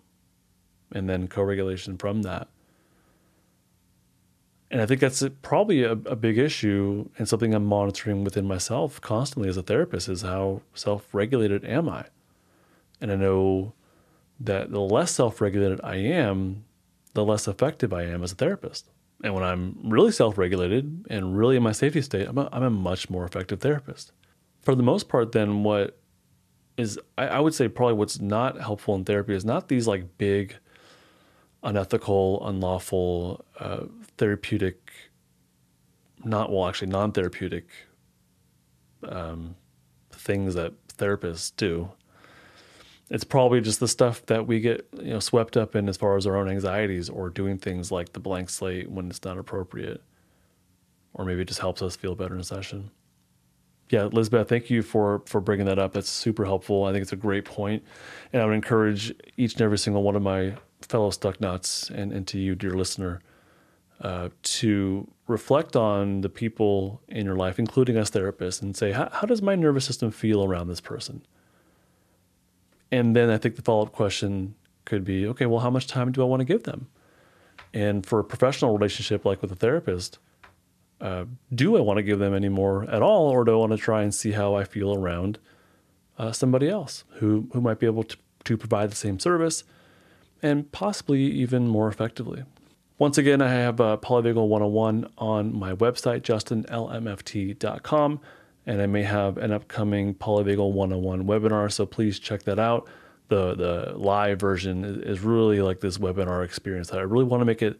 and 0.92 1.08
then 1.08 1.28
co-regulation 1.28 1.98
from 1.98 2.22
that. 2.22 2.48
And 4.70 4.82
I 4.82 4.86
think 4.86 5.00
that's 5.00 5.24
probably 5.40 5.82
a, 5.82 5.92
a 5.92 6.16
big 6.16 6.36
issue 6.36 7.08
and 7.18 7.26
something 7.26 7.54
I'm 7.54 7.64
monitoring 7.64 8.22
within 8.22 8.46
myself 8.46 9.00
constantly 9.00 9.48
as 9.48 9.56
a 9.56 9.62
therapist 9.62 10.08
is 10.08 10.22
how 10.22 10.60
self-regulated 10.74 11.64
am 11.64 11.88
I? 11.88 12.04
And 13.00 13.10
I 13.10 13.16
know 13.16 13.72
that 14.40 14.70
the 14.70 14.80
less 14.80 15.12
self-regulated 15.12 15.80
I 15.82 15.96
am, 15.96 16.64
the 17.14 17.24
less 17.24 17.48
effective 17.48 17.92
I 17.92 18.02
am 18.02 18.22
as 18.22 18.32
a 18.32 18.36
therapist. 18.36 18.90
And 19.24 19.34
when 19.34 19.42
I'm 19.42 19.78
really 19.82 20.12
self-regulated 20.12 21.06
and 21.08 21.36
really 21.36 21.56
in 21.56 21.62
my 21.62 21.72
safety 21.72 22.02
state, 22.02 22.28
I'm 22.28 22.38
a, 22.38 22.48
I'm 22.52 22.62
a 22.62 22.70
much 22.70 23.08
more 23.08 23.24
effective 23.24 23.60
therapist 23.60 24.12
for 24.68 24.74
the 24.74 24.82
most 24.82 25.08
part, 25.08 25.32
then 25.32 25.62
what 25.62 25.98
is 26.76 26.98
I, 27.16 27.26
I 27.28 27.40
would 27.40 27.54
say 27.54 27.68
probably 27.68 27.94
what's 27.94 28.20
not 28.20 28.60
helpful 28.60 28.94
in 28.94 29.04
therapy 29.04 29.34
is 29.34 29.42
not 29.42 29.68
these 29.68 29.86
like 29.86 30.18
big 30.18 30.56
unethical, 31.62 32.46
unlawful, 32.46 33.44
uh, 33.58 33.84
therapeutic, 34.18 34.92
not 36.24 36.50
well, 36.50 36.68
actually 36.68 36.88
non 36.88 37.12
therapeutic 37.12 37.68
um, 39.04 39.56
things 40.10 40.54
that 40.54 40.72
therapists 40.88 41.52
do. 41.56 41.90
It's 43.10 43.24
probably 43.24 43.60
just 43.62 43.80
the 43.80 43.88
stuff 43.88 44.26
that 44.26 44.46
we 44.46 44.60
get 44.60 44.86
you 44.92 45.12
know 45.12 45.20
swept 45.20 45.56
up 45.56 45.74
in 45.74 45.88
as 45.88 45.96
far 45.96 46.16
as 46.16 46.26
our 46.26 46.36
own 46.36 46.48
anxieties 46.48 47.08
or 47.08 47.30
doing 47.30 47.56
things 47.56 47.90
like 47.90 48.12
the 48.12 48.20
blank 48.20 48.50
slate 48.50 48.90
when 48.90 49.08
it's 49.08 49.24
not 49.24 49.38
appropriate, 49.38 50.02
or 51.14 51.24
maybe 51.24 51.42
it 51.42 51.48
just 51.48 51.60
helps 51.60 51.80
us 51.80 51.96
feel 51.96 52.14
better 52.14 52.34
in 52.34 52.40
a 52.40 52.44
session. 52.44 52.90
Yeah, 53.90 54.02
Elizabeth, 54.04 54.48
thank 54.50 54.68
you 54.68 54.82
for 54.82 55.22
for 55.26 55.40
bringing 55.40 55.66
that 55.66 55.78
up. 55.78 55.92
That's 55.94 56.10
super 56.10 56.44
helpful. 56.44 56.84
I 56.84 56.92
think 56.92 57.02
it's 57.02 57.12
a 57.12 57.16
great 57.16 57.46
point, 57.46 57.82
and 58.32 58.42
I 58.42 58.44
would 58.44 58.54
encourage 58.54 59.14
each 59.38 59.54
and 59.54 59.62
every 59.62 59.78
single 59.78 60.02
one 60.02 60.16
of 60.16 60.22
my 60.22 60.56
fellow 60.82 61.10
stuck 61.10 61.40
nuts 61.40 61.90
and, 61.90 62.12
and 62.12 62.26
to 62.28 62.38
you, 62.38 62.54
dear 62.54 62.72
listener, 62.72 63.20
uh, 64.00 64.28
to 64.42 65.08
reflect 65.26 65.76
on 65.76 66.20
the 66.20 66.28
people 66.28 67.00
in 67.08 67.26
your 67.26 67.36
life, 67.36 67.58
including 67.58 67.96
us 67.96 68.10
therapists, 68.10 68.62
and 68.62 68.76
say, 68.76 68.92
how, 68.92 69.26
does 69.26 69.42
my 69.42 69.54
nervous 69.54 69.84
system 69.84 70.10
feel 70.10 70.44
around 70.44 70.68
this 70.68 70.80
person? 70.80 71.22
And 72.90 73.14
then 73.14 73.28
I 73.28 73.36
think 73.36 73.56
the 73.56 73.62
follow 73.62 73.82
up 73.82 73.92
question 73.92 74.54
could 74.84 75.04
be, 75.04 75.26
okay, 75.26 75.46
well, 75.46 75.60
how 75.60 75.70
much 75.70 75.86
time 75.86 76.12
do 76.12 76.22
I 76.22 76.24
want 76.24 76.40
to 76.40 76.44
give 76.44 76.62
them? 76.62 76.88
And 77.74 78.06
for 78.06 78.18
a 78.18 78.24
professional 78.24 78.72
relationship 78.72 79.24
like 79.24 79.42
with 79.42 79.52
a 79.52 79.56
therapist, 79.56 80.18
uh, 81.00 81.26
do 81.54 81.76
I 81.76 81.80
want 81.80 81.98
to 81.98 82.02
give 82.02 82.18
them 82.18 82.34
any 82.34 82.48
more 82.48 82.84
at 82.90 83.02
all, 83.02 83.28
or 83.28 83.44
do 83.44 83.52
I 83.52 83.56
want 83.56 83.72
to 83.72 83.78
try 83.78 84.02
and 84.02 84.14
see 84.14 84.32
how 84.32 84.54
I 84.54 84.64
feel 84.64 84.94
around 84.94 85.38
uh, 86.18 86.32
somebody 86.32 86.68
else 86.68 87.04
who 87.14 87.48
who 87.52 87.60
might 87.60 87.78
be 87.78 87.86
able 87.86 88.02
to, 88.02 88.16
to 88.44 88.56
provide 88.56 88.90
the 88.90 88.96
same 88.96 89.18
service 89.18 89.62
and 90.42 90.72
possibly 90.72 91.22
even 91.22 91.68
more 91.68 91.88
effectively? 91.88 92.42
Once 92.98 93.16
again, 93.16 93.40
I 93.40 93.48
have 93.48 93.80
uh, 93.80 93.96
Polyvagal 93.96 94.48
101 94.48 95.08
on 95.18 95.56
my 95.56 95.72
website, 95.74 96.22
justinlmft.com, 96.22 98.20
and 98.66 98.82
I 98.82 98.86
may 98.86 99.04
have 99.04 99.38
an 99.38 99.52
upcoming 99.52 100.14
Polyvagal 100.14 100.72
101 100.72 101.24
webinar, 101.24 101.70
so 101.70 101.86
please 101.86 102.18
check 102.18 102.42
that 102.42 102.58
out. 102.58 102.88
The, 103.28 103.54
the 103.54 103.92
live 103.96 104.40
version 104.40 104.84
is 105.04 105.20
really 105.20 105.60
like 105.60 105.78
this 105.78 105.98
webinar 105.98 106.44
experience. 106.44 106.88
That 106.88 106.98
I 106.98 107.02
really 107.02 107.24
want 107.24 107.40
to 107.40 107.44
make 107.44 107.62
it 107.62 107.78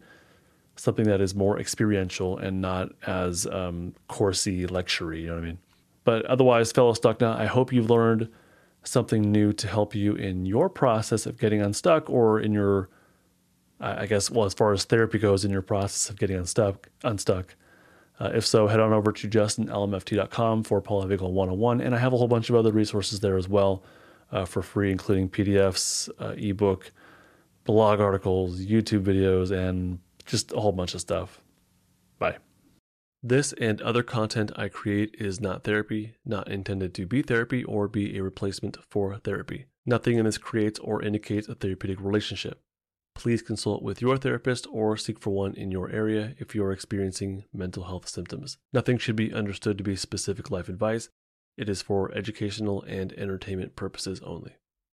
something 0.77 1.05
that 1.05 1.19
is 1.19 1.35
more 1.35 1.59
experiential 1.59 2.37
and 2.37 2.61
not 2.61 2.89
as 3.05 3.45
um, 3.47 3.93
coursey, 4.07 4.67
lectury, 4.69 5.23
you 5.23 5.27
know 5.27 5.33
what 5.33 5.43
I 5.43 5.47
mean? 5.47 5.57
But 6.05 6.25
otherwise, 6.27 6.71
fellow 6.71 6.93
Stucknut, 6.93 7.35
I 7.35 7.45
hope 7.45 7.73
you've 7.73 7.89
learned 7.89 8.29
something 8.83 9.29
new 9.29 9.51
to 9.51 9.67
help 9.67 9.93
you 9.93 10.15
in 10.15 10.45
your 10.45 10.69
process 10.69 11.25
of 11.25 11.37
getting 11.37 11.61
unstuck 11.61 12.09
or 12.09 12.39
in 12.39 12.53
your 12.53 12.87
I 13.79 14.07
guess, 14.07 14.29
well, 14.29 14.45
as 14.45 14.53
far 14.53 14.73
as 14.73 14.83
therapy 14.83 15.19
goes 15.19 15.45
in 15.45 15.51
your 15.51 15.61
process 15.61 16.09
of 16.09 16.19
getting 16.19 16.35
unstuck, 16.35 16.89
unstuck. 17.03 17.55
Uh, 18.19 18.31
if 18.33 18.45
so, 18.45 18.67
head 18.67 18.81
on 18.81 18.91
over 18.91 19.13
to 19.13 19.29
justinlmft.com 19.29 20.63
for 20.63 20.81
Polyvagal 20.81 21.31
101. 21.31 21.79
And 21.79 21.95
I 21.95 21.97
have 21.99 22.11
a 22.11 22.17
whole 22.17 22.27
bunch 22.27 22.49
of 22.49 22.55
other 22.57 22.73
resources 22.73 23.21
there 23.21 23.37
as 23.37 23.47
well 23.47 23.83
uh, 24.31 24.43
for 24.43 24.61
free, 24.61 24.91
including 24.91 25.29
PDFs, 25.29 26.09
uh, 26.19 26.33
ebook, 26.37 26.91
blog 27.63 28.01
articles, 28.01 28.59
YouTube 28.65 29.03
videos, 29.03 29.51
and 29.51 29.99
just 30.25 30.51
a 30.51 30.59
whole 30.59 30.73
bunch 30.73 30.93
of 30.93 30.99
stuff. 30.99 31.41
Bye. 32.17 32.37
This 33.23 33.53
and 33.53 33.81
other 33.81 34.03
content 34.03 34.51
I 34.57 34.67
create 34.67 35.15
is 35.17 35.39
not 35.39 35.63
therapy, 35.63 36.15
not 36.25 36.51
intended 36.51 36.93
to 36.95 37.05
be 37.05 37.21
therapy 37.21 37.63
or 37.63 37.87
be 37.87 38.17
a 38.17 38.23
replacement 38.23 38.77
for 38.89 39.17
therapy. 39.17 39.67
Nothing 39.85 40.17
in 40.17 40.25
this 40.25 40.37
creates 40.37 40.79
or 40.79 41.01
indicates 41.01 41.47
a 41.47 41.55
therapeutic 41.55 42.01
relationship 42.01 42.61
please 43.19 43.41
consult 43.41 43.83
with 43.83 44.01
your 44.01 44.15
therapist 44.15 44.65
or 44.71 44.95
seek 44.95 45.19
for 45.19 45.31
one 45.31 45.53
in 45.55 45.71
your 45.71 45.91
area 45.91 46.35
if 46.37 46.55
you 46.55 46.63
are 46.63 46.71
experiencing 46.71 47.43
mental 47.53 47.83
health 47.83 48.07
symptoms. 48.07 48.57
Nothing 48.71 48.97
should 48.97 49.17
be 49.17 49.33
understood 49.33 49.77
to 49.77 49.83
be 49.83 49.97
specific 49.97 50.49
life 50.49 50.69
advice. 50.69 51.09
It 51.57 51.67
is 51.67 51.81
for 51.81 52.13
educational 52.13 52.81
and 52.83 53.11
entertainment 53.11 53.75
purposes 53.75 54.21
only. 54.23 54.53